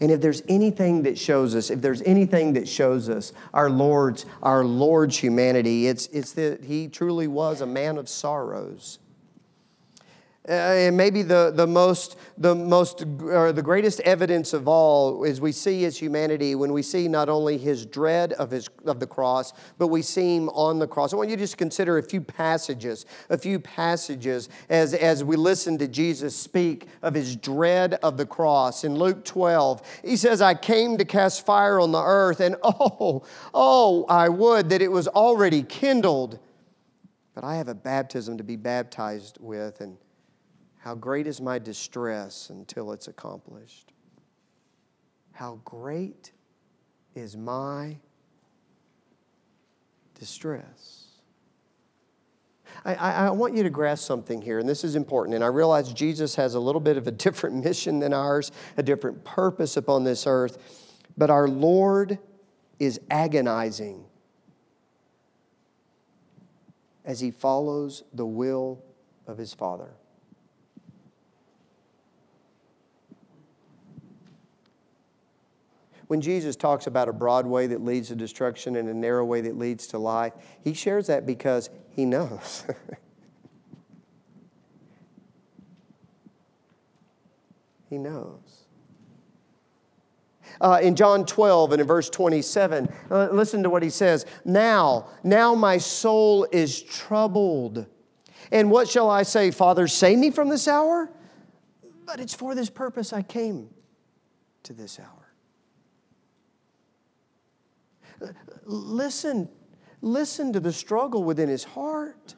And 0.00 0.10
if 0.10 0.20
there's 0.20 0.42
anything 0.48 1.04
that 1.04 1.16
shows 1.16 1.54
us, 1.54 1.70
if 1.70 1.80
there's 1.80 2.02
anything 2.02 2.54
that 2.54 2.66
shows 2.66 3.08
us 3.08 3.32
our 3.54 3.70
Lord's, 3.70 4.26
our 4.42 4.64
Lord's 4.64 5.16
humanity, 5.16 5.86
it's, 5.86 6.06
it's 6.08 6.32
that 6.32 6.64
he 6.64 6.88
truly 6.88 7.28
was 7.28 7.60
a 7.60 7.66
man 7.66 7.96
of 7.96 8.08
sorrows. 8.08 8.98
Uh, 10.48 10.52
and 10.52 10.96
maybe 10.96 11.20
the, 11.20 11.52
the 11.54 11.66
most, 11.66 12.16
the 12.38 12.54
most, 12.54 13.04
or 13.20 13.52
the 13.52 13.62
greatest 13.62 14.00
evidence 14.00 14.54
of 14.54 14.66
all 14.66 15.24
is 15.24 15.42
we 15.42 15.52
see 15.52 15.82
his 15.82 15.98
humanity 15.98 16.54
when 16.54 16.72
we 16.72 16.80
see 16.80 17.06
not 17.06 17.28
only 17.28 17.58
his 17.58 17.84
dread 17.84 18.32
of, 18.34 18.50
his, 18.50 18.70
of 18.86 18.98
the 18.98 19.06
cross, 19.06 19.52
but 19.76 19.88
we 19.88 20.00
see 20.00 20.36
him 20.36 20.48
on 20.50 20.78
the 20.78 20.86
cross. 20.86 21.12
I 21.12 21.16
want 21.16 21.28
you 21.28 21.36
to 21.36 21.42
just 21.42 21.58
consider 21.58 21.98
a 21.98 22.02
few 22.02 22.22
passages, 22.22 23.04
a 23.28 23.36
few 23.36 23.60
passages 23.60 24.48
as, 24.70 24.94
as 24.94 25.22
we 25.22 25.36
listen 25.36 25.76
to 25.78 25.86
Jesus 25.86 26.34
speak 26.34 26.86
of 27.02 27.12
his 27.12 27.36
dread 27.36 27.94
of 28.02 28.16
the 28.16 28.24
cross. 28.24 28.84
In 28.84 28.94
Luke 28.94 29.26
12, 29.26 30.00
he 30.02 30.16
says, 30.16 30.40
I 30.40 30.54
came 30.54 30.96
to 30.96 31.04
cast 31.04 31.44
fire 31.44 31.78
on 31.78 31.92
the 31.92 32.02
earth, 32.02 32.40
and 32.40 32.56
oh, 32.62 33.22
oh, 33.52 34.06
I 34.08 34.30
would 34.30 34.70
that 34.70 34.80
it 34.80 34.90
was 34.90 35.08
already 35.08 35.62
kindled. 35.62 36.38
But 37.34 37.44
I 37.44 37.56
have 37.56 37.68
a 37.68 37.74
baptism 37.74 38.38
to 38.38 38.44
be 38.44 38.56
baptized 38.56 39.36
with, 39.40 39.82
and 39.82 39.98
how 40.88 40.94
great 40.94 41.26
is 41.26 41.38
my 41.38 41.58
distress 41.58 42.48
until 42.48 42.92
it's 42.92 43.08
accomplished? 43.08 43.92
How 45.32 45.60
great 45.62 46.32
is 47.14 47.36
my 47.36 47.98
distress? 50.18 51.08
I, 52.86 52.94
I, 52.94 53.30
want 53.32 53.54
you 53.54 53.62
to 53.64 53.68
grasp 53.68 54.06
something 54.06 54.40
here, 54.40 54.60
and 54.60 54.66
this 54.66 54.82
is 54.82 54.96
important. 54.96 55.34
And 55.34 55.44
I 55.44 55.48
realize 55.48 55.92
Jesus 55.92 56.34
has 56.36 56.54
a 56.54 56.60
little 56.60 56.80
bit 56.80 56.96
of 56.96 57.06
a 57.06 57.10
different 57.26 57.62
mission 57.62 57.98
than 57.98 58.14
ours, 58.14 58.50
a 58.78 58.82
different 58.82 59.22
purpose 59.26 59.76
upon 59.76 60.04
this 60.04 60.26
earth. 60.26 60.56
But 61.18 61.28
our 61.28 61.48
Lord 61.48 62.18
is 62.78 62.98
agonizing 63.10 64.06
as 67.04 67.20
he 67.20 67.30
follows 67.30 68.04
the 68.14 68.24
will 68.24 68.82
of 69.26 69.36
his 69.36 69.52
Father. 69.52 69.90
When 76.08 76.20
Jesus 76.22 76.56
talks 76.56 76.86
about 76.86 77.08
a 77.08 77.12
broad 77.12 77.46
way 77.46 77.68
that 77.68 77.84
leads 77.84 78.08
to 78.08 78.16
destruction 78.16 78.76
and 78.76 78.88
a 78.88 78.94
narrow 78.94 79.24
way 79.24 79.42
that 79.42 79.58
leads 79.58 79.86
to 79.88 79.98
life, 79.98 80.32
he 80.64 80.72
shares 80.72 81.06
that 81.06 81.26
because 81.26 81.68
he 81.90 82.06
knows. 82.06 82.64
he 87.90 87.98
knows. 87.98 88.64
Uh, 90.60 90.80
in 90.82 90.96
John 90.96 91.26
12 91.26 91.72
and 91.72 91.80
in 91.82 91.86
verse 91.86 92.08
27, 92.08 92.88
uh, 93.10 93.28
listen 93.30 93.62
to 93.62 93.70
what 93.70 93.82
he 93.82 93.90
says. 93.90 94.24
Now, 94.46 95.08
now 95.22 95.54
my 95.54 95.76
soul 95.76 96.48
is 96.50 96.82
troubled. 96.82 97.84
And 98.50 98.70
what 98.70 98.88
shall 98.88 99.10
I 99.10 99.24
say? 99.24 99.50
Father, 99.50 99.86
save 99.86 100.18
me 100.18 100.30
from 100.30 100.48
this 100.48 100.66
hour? 100.66 101.10
But 102.06 102.18
it's 102.18 102.34
for 102.34 102.54
this 102.54 102.70
purpose 102.70 103.12
I 103.12 103.20
came 103.20 103.68
to 104.62 104.72
this 104.72 104.98
hour. 104.98 105.17
Listen, 108.64 109.48
listen 110.02 110.52
to 110.52 110.60
the 110.60 110.72
struggle 110.72 111.24
within 111.24 111.48
his 111.48 111.64
heart. 111.64 112.34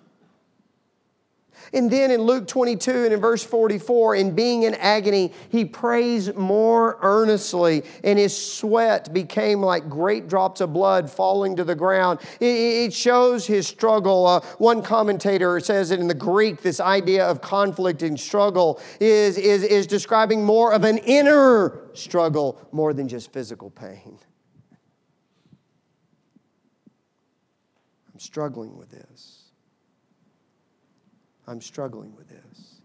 And 1.73 1.91
then 1.91 2.11
in 2.11 2.21
Luke 2.23 2.47
22 2.49 2.91
and 2.91 3.13
in 3.13 3.21
verse 3.21 3.45
44, 3.45 4.17
in 4.17 4.35
being 4.35 4.65
in 4.65 4.75
agony, 4.75 5.33
he 5.51 5.65
prays 5.65 6.35
more 6.35 6.99
earnestly, 7.03 7.85
and 8.03 8.19
his 8.19 8.37
sweat 8.37 9.13
became 9.13 9.61
like 9.61 9.89
great 9.89 10.29
drops 10.29 10.61
of 10.61 10.73
blood 10.73 11.11
falling 11.11 11.57
to 11.57 11.65
the 11.65 11.75
ground. 11.75 12.21
It 12.41 12.93
shows 12.93 13.47
his 13.47 13.69
struggle. 13.69 14.27
Uh, 14.27 14.41
one 14.59 14.83
commentator 14.83 15.61
says 15.61 15.91
that 15.91 16.01
in 16.01 16.09
the 16.09 16.15
Greek, 16.15 16.63
this 16.63 16.81
idea 16.81 17.25
of 17.25 17.41
conflict 17.41 18.03
and 18.03 18.19
struggle 18.19 18.81
is, 18.99 19.39
is, 19.39 19.63
is 19.63 19.87
describing 19.87 20.45
more 20.45 20.73
of 20.73 20.85
an 20.85 20.99
inner 20.99 21.91
struggle 21.95 22.59
more 22.73 22.93
than 22.93 23.09
just 23.09 23.33
physical 23.33 23.71
pain. 23.71 24.19
Struggling 28.21 28.77
with 28.77 28.91
this. 28.91 29.45
I'm 31.47 31.63
struggling 31.63 32.15
with 32.15 32.29
this. 32.29 32.83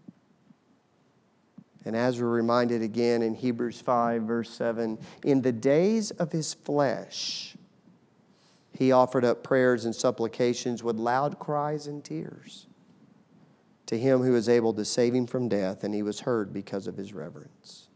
And 1.83 1.93
as 1.93 2.21
we're 2.21 2.29
reminded 2.29 2.81
again 2.81 3.21
in 3.21 3.35
Hebrews 3.35 3.81
5, 3.81 4.21
verse 4.21 4.49
7, 4.49 4.97
in 5.25 5.41
the 5.41 5.51
days 5.51 6.11
of 6.11 6.31
his 6.31 6.53
flesh, 6.53 7.57
he 8.71 8.93
offered 8.93 9.25
up 9.25 9.43
prayers 9.43 9.83
and 9.83 9.93
supplications 9.93 10.83
with 10.83 10.95
loud 10.95 11.37
cries 11.37 11.87
and 11.87 12.01
tears 12.01 12.67
to 13.87 13.99
him 13.99 14.21
who 14.21 14.37
is 14.37 14.47
able 14.47 14.71
to 14.73 14.85
save 14.85 15.13
him 15.13 15.27
from 15.27 15.49
death, 15.49 15.83
and 15.83 15.93
he 15.93 16.01
was 16.01 16.21
heard 16.21 16.53
because 16.53 16.87
of 16.87 16.95
his 16.95 17.13
reverence. 17.13 17.89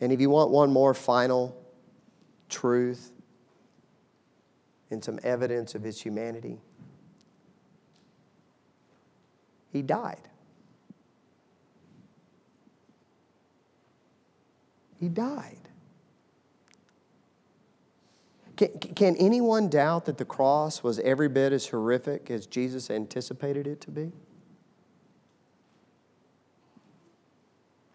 And 0.00 0.10
if 0.10 0.20
you 0.20 0.28
want 0.28 0.50
one 0.50 0.72
more 0.72 0.92
final 0.92 1.56
truth, 2.48 3.12
and 4.90 5.02
some 5.02 5.18
evidence 5.22 5.74
of 5.74 5.82
his 5.82 6.00
humanity. 6.00 6.58
He 9.72 9.82
died. 9.82 10.28
He 14.98 15.08
died. 15.08 15.58
Can, 18.56 18.68
can 18.78 19.16
anyone 19.16 19.68
doubt 19.68 20.06
that 20.06 20.16
the 20.16 20.24
cross 20.24 20.82
was 20.82 20.98
every 21.00 21.28
bit 21.28 21.52
as 21.52 21.66
horrific 21.66 22.30
as 22.30 22.46
Jesus 22.46 22.88
anticipated 22.90 23.66
it 23.66 23.82
to 23.82 23.90
be? 23.90 24.12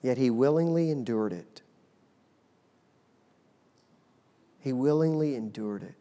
Yet 0.04 0.17
he 0.17 0.30
willingly 0.30 0.91
endured 0.91 1.34
it. 1.34 1.62
He 4.60 4.73
willingly 4.73 5.36
endured 5.36 5.82
it 5.82 6.01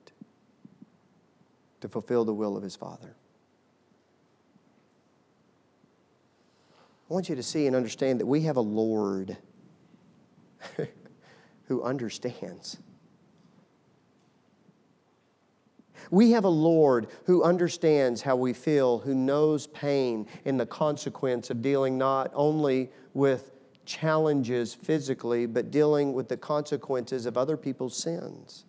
to 1.80 1.88
fulfill 1.88 2.24
the 2.24 2.34
will 2.34 2.56
of 2.56 2.62
his 2.62 2.76
Father. 2.76 3.14
I 7.10 7.12
want 7.12 7.28
you 7.28 7.34
to 7.34 7.42
see 7.42 7.66
and 7.66 7.74
understand 7.74 8.20
that 8.20 8.26
we 8.26 8.42
have 8.42 8.56
a 8.56 8.60
Lord 8.60 9.36
who 11.64 11.82
understands. 11.82 12.78
We 16.10 16.32
have 16.32 16.44
a 16.44 16.48
Lord 16.48 17.08
who 17.24 17.42
understands 17.42 18.22
how 18.22 18.36
we 18.36 18.52
feel, 18.52 18.98
who 18.98 19.14
knows 19.14 19.66
pain 19.68 20.26
and 20.44 20.58
the 20.58 20.66
consequence 20.66 21.50
of 21.50 21.62
dealing 21.62 21.98
not 21.98 22.30
only 22.34 22.90
with 23.14 23.52
challenges 23.84 24.74
physically, 24.74 25.46
but 25.46 25.70
dealing 25.70 26.12
with 26.12 26.28
the 26.28 26.36
consequences 26.36 27.26
of 27.26 27.36
other 27.36 27.56
people's 27.56 27.96
sins. 27.96 28.64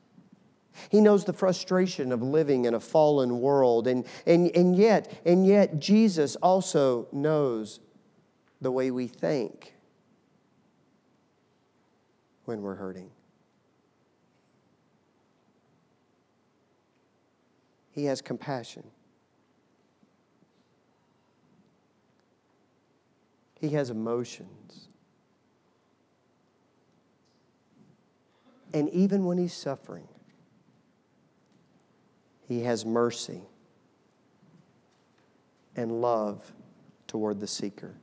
He 0.90 1.02
knows 1.02 1.26
the 1.26 1.34
frustration 1.34 2.12
of 2.12 2.22
living 2.22 2.66
in 2.66 2.74
a 2.74 2.80
fallen 2.80 3.42
world, 3.42 3.88
and, 3.88 4.06
and, 4.26 4.56
and, 4.56 4.76
yet, 4.76 5.22
and 5.26 5.46
yet 5.46 5.80
Jesus 5.80 6.36
also 6.38 7.08
knows 7.12 7.80
the 8.62 8.72
way 8.72 8.92
we 8.92 9.08
think 9.08 9.74
when 12.46 12.62
we're 12.62 12.76
hurting. 12.76 13.10
He 17.92 18.06
has 18.06 18.22
compassion. 18.22 18.84
He 23.60 23.70
has 23.70 23.90
emotions. 23.90 24.88
And 28.74 28.90
even 28.90 29.26
when 29.26 29.38
he's 29.38 29.54
suffering, 29.54 30.08
he 32.52 32.64
has 32.64 32.86
mercy 32.86 33.40
and 35.78 36.02
love 36.02 36.52
toward 37.08 37.40
the 37.40 37.48
seeker. 37.48 37.96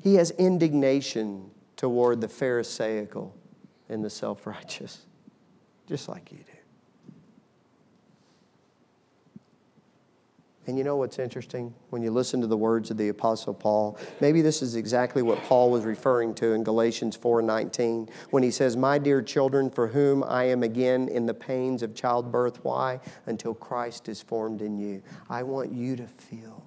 He 0.00 0.14
has 0.14 0.30
indignation 0.30 1.50
toward 1.74 2.20
the 2.20 2.28
Pharisaical 2.28 3.34
and 3.88 4.04
the 4.04 4.10
self 4.10 4.46
righteous, 4.46 5.06
just 5.88 6.08
like 6.08 6.30
you 6.30 6.38
do. 6.38 6.57
And 10.68 10.76
you 10.76 10.84
know 10.84 10.96
what's 10.96 11.18
interesting? 11.18 11.72
When 11.88 12.02
you 12.02 12.10
listen 12.10 12.42
to 12.42 12.46
the 12.46 12.56
words 12.56 12.90
of 12.90 12.98
the 12.98 13.08
Apostle 13.08 13.54
Paul, 13.54 13.98
maybe 14.20 14.42
this 14.42 14.60
is 14.60 14.76
exactly 14.76 15.22
what 15.22 15.42
Paul 15.44 15.70
was 15.70 15.86
referring 15.86 16.34
to 16.34 16.52
in 16.52 16.62
Galatians 16.62 17.16
4:19 17.16 18.10
when 18.30 18.42
he 18.42 18.50
says, 18.50 18.76
"My 18.76 18.98
dear 18.98 19.22
children, 19.22 19.70
for 19.70 19.86
whom 19.86 20.22
I 20.22 20.44
am 20.44 20.62
again 20.62 21.08
in 21.08 21.24
the 21.24 21.32
pains 21.32 21.82
of 21.82 21.94
childbirth, 21.94 22.62
why? 22.66 23.00
Until 23.24 23.54
Christ 23.54 24.10
is 24.10 24.20
formed 24.20 24.60
in 24.60 24.76
you." 24.76 25.00
I 25.30 25.42
want 25.42 25.72
you 25.72 25.96
to 25.96 26.06
feel 26.06 26.64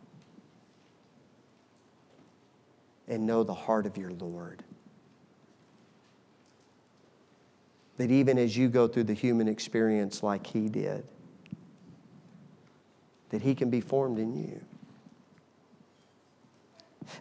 and 3.08 3.28
know 3.28 3.44
the 3.44 3.54
heart 3.54 3.86
of 3.86 3.98
your 3.98 4.12
Lord. 4.14 4.64
That 7.98 8.10
even 8.10 8.40
as 8.40 8.58
you 8.58 8.68
go 8.68 8.88
through 8.88 9.04
the 9.04 9.14
human 9.14 9.48
experience 9.48 10.24
like 10.24 10.48
he 10.48 10.70
did, 10.70 11.04
that 13.32 13.42
He 13.42 13.56
can 13.56 13.70
be 13.70 13.82
formed 13.82 14.20
in 14.20 14.36
you. 14.36 14.62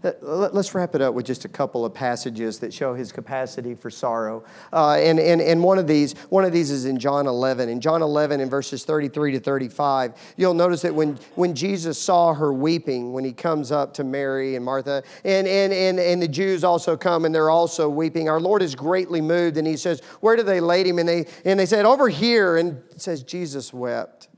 Uh, 0.04 0.12
let's 0.22 0.74
wrap 0.74 0.94
it 0.94 1.00
up 1.00 1.14
with 1.14 1.26
just 1.26 1.44
a 1.44 1.48
couple 1.48 1.84
of 1.84 1.92
passages 1.92 2.58
that 2.60 2.72
show 2.72 2.94
his 2.94 3.12
capacity 3.12 3.74
for 3.74 3.90
sorrow. 3.90 4.44
Uh, 4.72 4.92
and, 4.92 5.18
and, 5.18 5.40
and 5.40 5.62
one, 5.62 5.78
of 5.78 5.86
these, 5.86 6.14
one 6.28 6.44
of 6.44 6.52
these 6.52 6.70
is 6.70 6.84
in 6.84 6.98
John 6.98 7.26
11. 7.26 7.68
In 7.68 7.80
John 7.80 8.02
11, 8.02 8.40
in 8.40 8.48
verses 8.48 8.84
33 8.84 9.32
to 9.32 9.40
35, 9.40 10.14
you'll 10.36 10.54
notice 10.54 10.82
that 10.82 10.94
when, 10.94 11.18
when 11.34 11.54
Jesus 11.54 12.00
saw 12.00 12.32
her 12.34 12.52
weeping, 12.52 13.12
when 13.12 13.24
he 13.24 13.32
comes 13.32 13.72
up 13.72 13.94
to 13.94 14.04
Mary 14.04 14.56
and 14.56 14.64
Martha, 14.64 15.02
and, 15.24 15.46
and, 15.46 15.72
and, 15.72 15.98
and 15.98 16.22
the 16.22 16.28
Jews 16.28 16.64
also 16.64 16.96
come 16.96 17.24
and 17.24 17.34
they're 17.34 17.50
also 17.50 17.88
weeping, 17.88 18.28
our 18.28 18.40
Lord 18.40 18.62
is 18.62 18.74
greatly 18.74 19.20
moved 19.20 19.56
and 19.56 19.66
he 19.66 19.76
says, 19.76 20.00
Where 20.20 20.36
do 20.36 20.42
they 20.42 20.60
lay 20.60 20.86
him? 20.86 20.98
And 20.98 21.08
they, 21.08 21.26
and 21.44 21.58
they 21.58 21.66
said, 21.66 21.84
Over 21.84 22.08
here. 22.08 22.56
And 22.56 22.82
says, 22.96 23.22
Jesus 23.22 23.72
wept. 23.72 24.29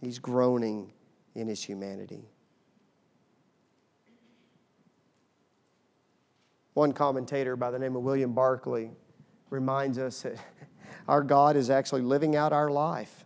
He's 0.00 0.18
groaning 0.18 0.92
in 1.34 1.48
his 1.48 1.62
humanity. 1.62 2.28
One 6.74 6.92
commentator 6.92 7.56
by 7.56 7.70
the 7.70 7.78
name 7.78 7.96
of 7.96 8.02
William 8.02 8.32
Barclay 8.32 8.90
reminds 9.48 9.98
us 9.98 10.22
that 10.22 10.36
our 11.08 11.22
God 11.22 11.56
is 11.56 11.70
actually 11.70 12.02
living 12.02 12.36
out 12.36 12.52
our 12.52 12.70
life. 12.70 13.24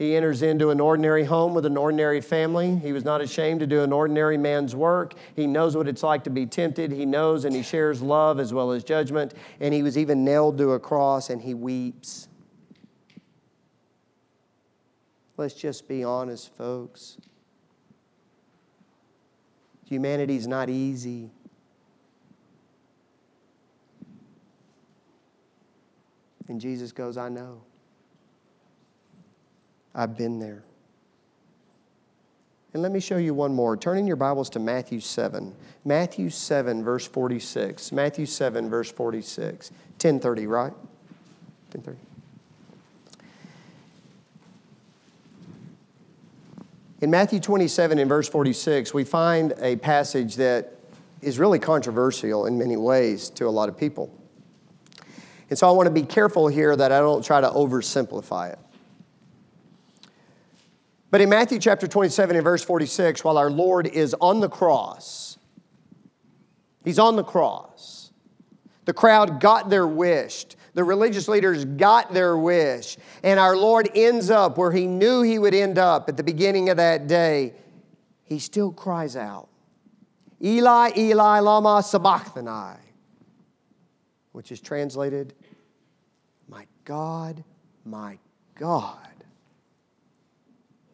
He 0.00 0.16
enters 0.16 0.40
into 0.40 0.70
an 0.70 0.80
ordinary 0.80 1.24
home 1.24 1.52
with 1.52 1.66
an 1.66 1.76
ordinary 1.76 2.22
family. 2.22 2.74
He 2.74 2.92
was 2.92 3.04
not 3.04 3.20
ashamed 3.20 3.60
to 3.60 3.66
do 3.66 3.82
an 3.82 3.92
ordinary 3.92 4.38
man's 4.38 4.74
work. 4.74 5.12
He 5.36 5.46
knows 5.46 5.76
what 5.76 5.86
it's 5.86 6.02
like 6.02 6.24
to 6.24 6.30
be 6.30 6.46
tempted. 6.46 6.90
He 6.90 7.04
knows 7.04 7.44
and 7.44 7.54
he 7.54 7.62
shares 7.62 8.00
love 8.00 8.40
as 8.40 8.54
well 8.54 8.70
as 8.70 8.82
judgment. 8.82 9.34
And 9.60 9.74
he 9.74 9.82
was 9.82 9.98
even 9.98 10.24
nailed 10.24 10.56
to 10.56 10.72
a 10.72 10.80
cross 10.80 11.28
and 11.28 11.42
he 11.42 11.52
weeps. 11.52 12.29
Let's 15.40 15.54
just 15.54 15.88
be 15.88 16.04
honest, 16.04 16.54
folks. 16.54 17.16
Humanity's 19.86 20.46
not 20.46 20.68
easy. 20.68 21.30
And 26.46 26.60
Jesus 26.60 26.92
goes, 26.92 27.16
I 27.16 27.30
know. 27.30 27.62
I've 29.94 30.14
been 30.14 30.38
there. 30.40 30.62
And 32.74 32.82
let 32.82 32.92
me 32.92 33.00
show 33.00 33.16
you 33.16 33.32
one 33.32 33.54
more. 33.54 33.78
Turn 33.78 33.96
in 33.96 34.06
your 34.06 34.16
Bibles 34.16 34.50
to 34.50 34.58
Matthew 34.58 35.00
7. 35.00 35.54
Matthew 35.86 36.28
7, 36.28 36.84
verse 36.84 37.06
46. 37.06 37.92
Matthew 37.92 38.26
7, 38.26 38.68
verse 38.68 38.92
46. 38.92 39.70
1030, 39.70 40.46
right? 40.46 40.72
1030. 41.72 42.09
In 47.00 47.10
Matthew 47.10 47.40
27, 47.40 47.98
in 47.98 48.08
verse 48.08 48.28
46, 48.28 48.92
we 48.92 49.04
find 49.04 49.54
a 49.58 49.76
passage 49.76 50.36
that 50.36 50.74
is 51.22 51.38
really 51.38 51.58
controversial 51.58 52.44
in 52.44 52.58
many 52.58 52.76
ways 52.76 53.30
to 53.30 53.46
a 53.46 53.48
lot 53.48 53.70
of 53.70 53.78
people. 53.78 54.14
And 55.48 55.58
so 55.58 55.66
I 55.66 55.70
want 55.70 55.86
to 55.86 55.90
be 55.90 56.02
careful 56.02 56.46
here 56.46 56.76
that 56.76 56.92
I 56.92 56.98
don't 56.98 57.24
try 57.24 57.40
to 57.40 57.48
oversimplify 57.48 58.52
it. 58.52 58.58
But 61.10 61.22
in 61.22 61.30
Matthew 61.30 61.58
chapter 61.58 61.88
27 61.88 62.36
and 62.36 62.44
verse 62.44 62.62
46, 62.62 63.24
while 63.24 63.38
our 63.38 63.50
Lord 63.50 63.86
is 63.86 64.14
on 64.20 64.40
the 64.40 64.50
cross, 64.50 65.38
he's 66.84 66.98
on 66.98 67.16
the 67.16 67.24
cross. 67.24 68.12
The 68.84 68.92
crowd 68.92 69.40
got 69.40 69.70
their 69.70 69.86
wish. 69.86 70.44
The 70.74 70.84
religious 70.84 71.28
leaders 71.28 71.64
got 71.64 72.12
their 72.12 72.36
wish. 72.36 72.96
And 73.22 73.40
our 73.40 73.56
Lord 73.56 73.90
ends 73.94 74.30
up 74.30 74.56
where 74.56 74.70
he 74.70 74.86
knew 74.86 75.22
he 75.22 75.38
would 75.38 75.54
end 75.54 75.78
up 75.78 76.08
at 76.08 76.16
the 76.16 76.22
beginning 76.22 76.68
of 76.68 76.76
that 76.76 77.06
day. 77.06 77.54
He 78.24 78.38
still 78.38 78.70
cries 78.70 79.16
out, 79.16 79.48
Eli, 80.42 80.92
Eli, 80.96 81.40
Lama 81.40 81.82
Sabachthani, 81.82 82.78
which 84.32 84.52
is 84.52 84.60
translated, 84.60 85.34
My 86.48 86.66
God, 86.84 87.42
my 87.84 88.18
God, 88.54 88.96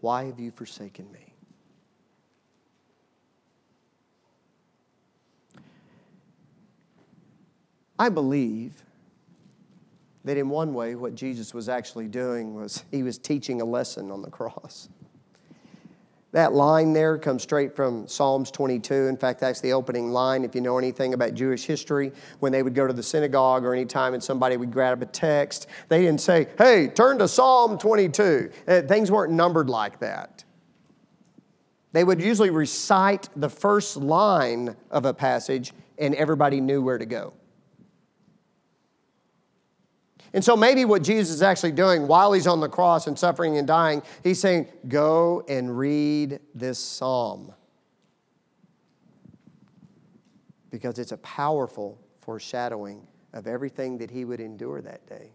why 0.01 0.25
have 0.25 0.41
you 0.41 0.51
forsaken 0.51 1.11
me? 1.13 1.21
I 7.99 8.09
believe 8.09 8.83
that 10.27 10.37
in 10.37 10.49
one 10.49 10.75
way, 10.75 10.97
what 10.97 11.15
Jesus 11.15 11.55
was 11.55 11.69
actually 11.69 12.09
doing 12.09 12.53
was 12.53 12.85
he 12.91 13.05
was 13.05 13.17
teaching 13.17 13.61
a 13.61 13.65
lesson 13.65 14.11
on 14.11 14.23
the 14.23 14.31
cross. 14.31 14.89
That 16.33 16.53
line 16.53 16.93
there 16.93 17.17
comes 17.17 17.45
straight 17.45 17.77
from 17.77 18.09
Psalms 18.09 18.51
22. 18.51 18.93
In 18.93 19.17
fact, 19.17 19.39
that's 19.39 19.61
the 19.61 19.73
opening 19.73 20.11
line. 20.11 20.43
If 20.43 20.57
you 20.57 20.61
know 20.61 20.79
anything 20.79 21.15
about 21.15 21.35
Jewish 21.35 21.65
history, 21.65 22.11
when 22.41 22.51
they 22.51 22.65
would 22.65 22.75
go 22.75 22.89
to 22.89 22.93
the 22.93 23.05
synagogue 23.05 23.65
or 23.65 23.73
any 23.73 23.87
time 23.87 24.15
and 24.15 24.23
somebody 24.23 24.57
would 24.57 24.73
grab 24.73 25.01
a 25.01 25.07
text, 25.07 25.69
they 25.89 26.03
didn't 26.03 26.21
say, 26.21 26.49
hey, 26.59 26.89
turn 26.89 27.19
to 27.19 27.29
Psalm 27.29 27.79
22. 27.79 28.51
Uh, 28.67 28.83
things 28.83 29.13
weren't 29.13 29.33
numbered 29.33 29.71
like 29.71 30.01
that. 30.01 30.45
They 31.93 32.03
would 32.03 32.21
usually 32.21 32.51
recite 32.51 33.29
the 33.37 33.49
first 33.49 33.97
line 33.97 34.77
of 34.91 35.05
a 35.05 35.15
passage 35.15 35.73
and 35.99 36.17
everybody 36.17 36.61
knew 36.61 36.83
where 36.83 36.99
to 36.99 37.07
go. 37.07 37.33
And 40.37 40.45
so 40.45 40.55
maybe 40.57 40.85
what 40.85 41.03
Jesus 41.03 41.35
is 41.35 41.43
actually 41.43 41.73
doing 41.73 42.07
while 42.07 42.33
he's 42.33 42.47
on 42.47 42.61
the 42.61 42.69
cross 42.69 43.09
and 43.09 43.19
suffering 43.19 43.57
and 43.57 43.67
dying, 43.67 44.03
he's 44.23 44.39
saying, 44.39 44.69
Go 44.87 45.45
and 45.49 45.77
read 45.77 46.39
this 46.55 46.79
psalm. 46.79 47.53
Because 50.71 51.01
it's 51.01 51.13
a 51.13 51.17
powerful 51.19 51.99
foreshadowing 52.21 53.07
of 53.33 53.47
everything 53.47 53.99
that 53.99 54.11
he 54.11 54.25
would 54.25 54.41
endure 54.41 54.81
that 54.81 55.07
day. 55.07 55.31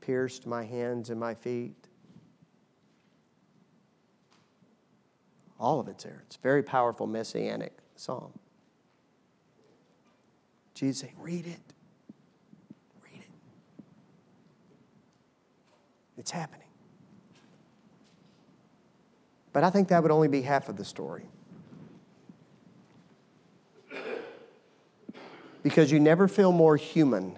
Pierced 0.00 0.46
my 0.46 0.64
hands 0.64 1.10
and 1.10 1.18
my 1.18 1.34
feet. 1.34 1.88
All 5.58 5.80
of 5.80 5.88
it's 5.88 6.04
there. 6.04 6.22
It's 6.26 6.36
a 6.36 6.40
very 6.40 6.62
powerful 6.62 7.06
messianic 7.06 7.72
psalm. 7.96 8.32
Jesus 10.74 11.00
saying, 11.00 11.14
read 11.18 11.46
it. 11.46 11.60
Read 13.02 13.22
it. 13.22 13.30
It's 16.24 16.30
happening. 16.30 16.68
But 19.52 19.62
I 19.62 19.68
think 19.68 19.88
that 19.88 20.02
would 20.02 20.10
only 20.10 20.26
be 20.26 20.40
half 20.40 20.70
of 20.70 20.78
the 20.78 20.84
story. 20.86 21.26
Because 25.62 25.92
you 25.92 26.00
never 26.00 26.26
feel 26.26 26.50
more 26.50 26.78
human. 26.78 27.36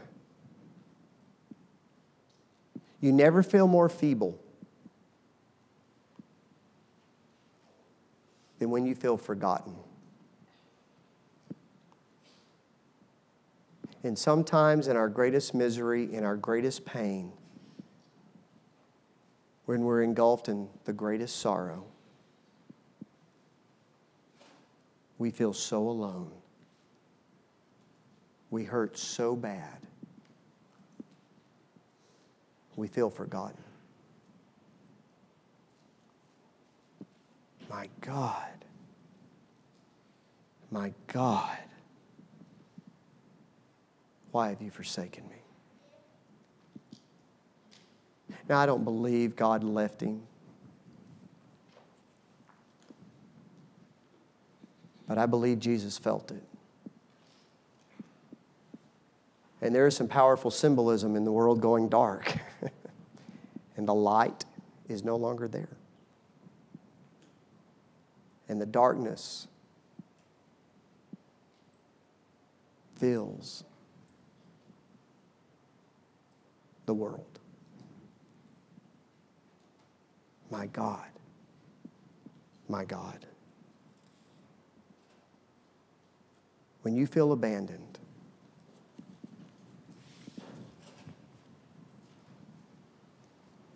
You 3.00 3.10
never 3.10 3.42
feel 3.42 3.66
more 3.66 3.88
feeble 3.88 4.38
than 8.60 8.70
when 8.70 8.86
you 8.86 8.94
feel 8.94 9.16
forgotten. 9.16 9.74
And 14.04 14.16
sometimes 14.16 14.86
in 14.86 14.96
our 14.96 15.08
greatest 15.08 15.54
misery, 15.54 16.14
in 16.14 16.22
our 16.22 16.36
greatest 16.36 16.84
pain, 16.84 17.32
when 19.66 19.84
we're 19.84 20.02
engulfed 20.02 20.48
in 20.48 20.68
the 20.84 20.92
greatest 20.92 21.36
sorrow, 21.40 21.84
we 25.18 25.30
feel 25.30 25.52
so 25.52 25.88
alone. 25.88 26.30
We 28.50 28.64
hurt 28.64 28.96
so 28.96 29.34
bad. 29.34 29.78
We 32.76 32.86
feel 32.86 33.10
forgotten. 33.10 33.62
My 37.68 37.88
God. 38.00 38.64
My 40.70 40.92
God. 41.08 41.58
Why 44.30 44.50
have 44.50 44.62
you 44.62 44.70
forsaken 44.70 45.24
me? 45.28 45.45
Now, 48.48 48.58
I 48.60 48.66
don't 48.66 48.84
believe 48.84 49.34
God 49.34 49.64
left 49.64 50.00
him. 50.00 50.22
But 55.08 55.18
I 55.18 55.26
believe 55.26 55.58
Jesus 55.58 55.98
felt 55.98 56.30
it. 56.30 56.42
And 59.62 59.74
there 59.74 59.86
is 59.86 59.96
some 59.96 60.08
powerful 60.08 60.50
symbolism 60.50 61.16
in 61.16 61.24
the 61.24 61.32
world 61.32 61.60
going 61.60 61.88
dark. 61.88 62.36
and 63.76 63.88
the 63.88 63.94
light 63.94 64.44
is 64.88 65.04
no 65.04 65.16
longer 65.16 65.48
there. 65.48 65.76
And 68.48 68.60
the 68.60 68.66
darkness 68.66 69.48
fills 72.96 73.64
the 76.86 76.94
world. 76.94 77.35
My 80.50 80.66
God, 80.66 81.06
my 82.68 82.84
God. 82.84 83.26
When 86.82 86.94
you 86.94 87.06
feel 87.06 87.32
abandoned, 87.32 87.98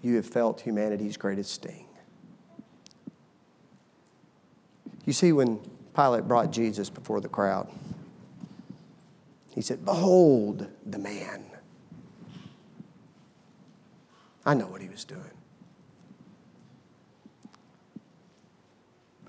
you 0.02 0.16
have 0.16 0.26
felt 0.26 0.60
humanity's 0.60 1.16
greatest 1.16 1.52
sting. 1.52 1.86
You 5.04 5.12
see, 5.12 5.32
when 5.32 5.58
Pilate 5.94 6.28
brought 6.28 6.52
Jesus 6.52 6.88
before 6.88 7.20
the 7.20 7.28
crowd, 7.28 7.68
he 9.54 9.60
said, 9.60 9.84
Behold 9.84 10.68
the 10.86 10.98
man. 10.98 11.44
I 14.46 14.54
know 14.54 14.66
what 14.66 14.80
he 14.80 14.88
was 14.88 15.04
doing. 15.04 15.39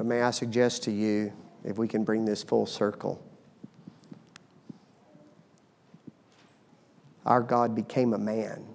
But 0.01 0.07
may 0.07 0.23
I 0.23 0.31
suggest 0.31 0.81
to 0.85 0.91
you, 0.91 1.31
if 1.63 1.77
we 1.77 1.87
can 1.87 2.03
bring 2.03 2.25
this 2.25 2.41
full 2.41 2.65
circle, 2.65 3.23
our 7.23 7.39
God 7.39 7.75
became 7.75 8.15
a 8.15 8.17
man. 8.17 8.65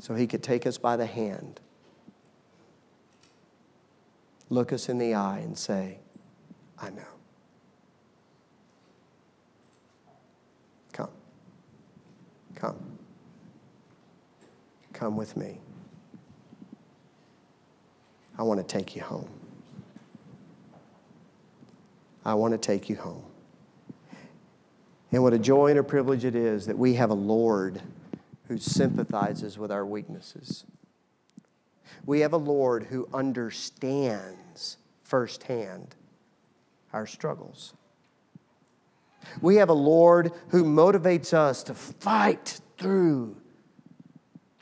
So 0.00 0.14
he 0.14 0.26
could 0.26 0.42
take 0.42 0.66
us 0.66 0.78
by 0.78 0.96
the 0.96 1.04
hand, 1.04 1.60
look 4.48 4.72
us 4.72 4.88
in 4.88 4.96
the 4.96 5.12
eye, 5.12 5.40
and 5.40 5.58
say, 5.58 5.98
I 6.78 6.88
know. 6.88 7.02
Come. 10.94 11.10
Come 12.54 12.96
Come 14.94 15.16
with 15.18 15.36
me. 15.36 15.60
I 18.40 18.42
want 18.42 18.58
to 18.58 18.64
take 18.64 18.96
you 18.96 19.02
home. 19.02 19.28
I 22.24 22.32
want 22.32 22.52
to 22.52 22.58
take 22.58 22.88
you 22.88 22.96
home. 22.96 23.22
And 25.12 25.22
what 25.22 25.34
a 25.34 25.38
joy 25.38 25.66
and 25.66 25.78
a 25.78 25.82
privilege 25.82 26.24
it 26.24 26.34
is 26.34 26.64
that 26.64 26.78
we 26.78 26.94
have 26.94 27.10
a 27.10 27.14
Lord 27.14 27.82
who 28.48 28.56
sympathizes 28.56 29.58
with 29.58 29.70
our 29.70 29.84
weaknesses. 29.84 30.64
We 32.06 32.20
have 32.20 32.32
a 32.32 32.38
Lord 32.38 32.84
who 32.84 33.06
understands 33.12 34.78
firsthand 35.02 35.94
our 36.94 37.06
struggles. 37.06 37.74
We 39.42 39.56
have 39.56 39.68
a 39.68 39.74
Lord 39.74 40.32
who 40.48 40.64
motivates 40.64 41.34
us 41.34 41.62
to 41.64 41.74
fight 41.74 42.58
through 42.78 43.36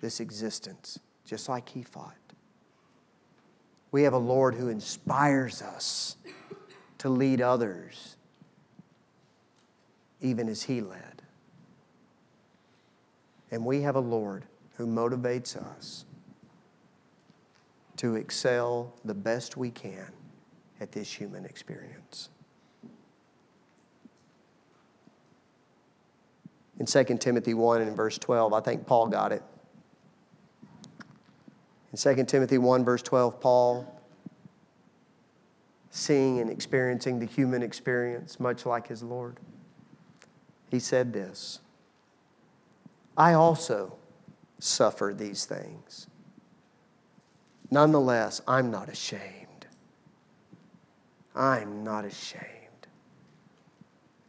this 0.00 0.18
existence, 0.18 0.98
just 1.24 1.48
like 1.48 1.68
He 1.68 1.84
fought. 1.84 2.17
We 3.90 4.02
have 4.02 4.12
a 4.12 4.18
Lord 4.18 4.54
who 4.54 4.68
inspires 4.68 5.62
us 5.62 6.16
to 6.98 7.08
lead 7.08 7.40
others, 7.40 8.16
even 10.20 10.48
as 10.48 10.62
He 10.62 10.80
led. 10.80 11.22
And 13.50 13.64
we 13.64 13.82
have 13.82 13.96
a 13.96 14.00
Lord 14.00 14.44
who 14.76 14.86
motivates 14.86 15.56
us 15.56 16.04
to 17.96 18.16
excel 18.16 18.94
the 19.04 19.14
best 19.14 19.56
we 19.56 19.70
can 19.70 20.12
at 20.80 20.92
this 20.92 21.12
human 21.12 21.44
experience. 21.44 22.28
in 26.78 26.86
2 26.86 27.04
Timothy 27.18 27.54
1 27.54 27.82
and 27.82 27.96
verse 27.96 28.18
12. 28.18 28.52
I 28.52 28.60
think 28.60 28.86
Paul 28.86 29.08
got 29.08 29.32
it. 29.32 29.42
In 31.92 31.98
2 31.98 32.24
Timothy 32.24 32.58
1, 32.58 32.84
verse 32.84 33.02
12, 33.02 33.40
Paul, 33.40 34.00
seeing 35.90 36.38
and 36.38 36.50
experiencing 36.50 37.18
the 37.18 37.26
human 37.26 37.62
experience, 37.62 38.38
much 38.38 38.66
like 38.66 38.86
his 38.86 39.02
Lord, 39.02 39.38
he 40.70 40.78
said 40.78 41.12
this 41.12 41.60
I 43.16 43.32
also 43.32 43.96
suffer 44.58 45.14
these 45.16 45.46
things. 45.46 46.08
Nonetheless, 47.70 48.40
I'm 48.46 48.70
not 48.70 48.88
ashamed. 48.88 49.66
I'm 51.34 51.84
not 51.84 52.04
ashamed. 52.04 52.44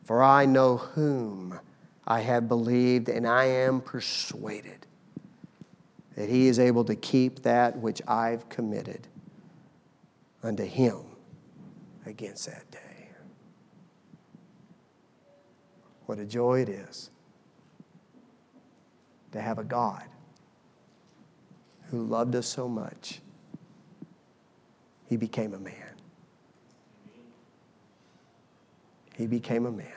For 0.04 0.24
I 0.24 0.46
know 0.46 0.78
whom 0.78 1.60
I 2.08 2.22
have 2.22 2.48
believed, 2.48 3.10
and 3.10 3.28
I 3.28 3.46
am 3.46 3.82
persuaded 3.82 4.88
that 6.20 6.28
he 6.28 6.50
is 6.50 6.60
able 6.60 6.84
to 6.84 6.96
keep 6.96 7.44
that 7.44 7.78
which 7.78 8.02
I've 8.06 8.50
committed 8.50 9.08
unto 10.44 10.66
him 10.66 10.98
against 12.06 12.46
that 12.48 12.70
day. 12.70 13.08
What 16.08 16.20
a 16.20 16.26
joy 16.26 16.60
it 16.60 16.68
is 16.68 17.10
to 19.32 19.40
have 19.40 19.60
a 19.60 19.64
God 19.64 20.04
who 21.90 22.04
loved 22.04 22.36
us 22.36 22.48
so 22.48 22.68
much. 22.68 23.22
He 25.08 25.16
became 25.16 25.54
a 25.54 25.60
man. 25.60 25.94
He 29.16 29.26
became 29.26 29.66
a 29.66 29.72
man. 29.72 29.88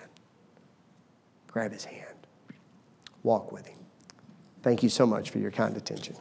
Grab 1.48 1.72
his 1.72 1.84
hand. 1.84 2.28
Walk 3.24 3.50
with 3.50 3.66
him. 3.66 3.81
Thank 4.62 4.82
you 4.82 4.88
so 4.88 5.06
much 5.06 5.30
for 5.30 5.38
your 5.38 5.50
kind 5.50 5.76
attention. 5.76 6.16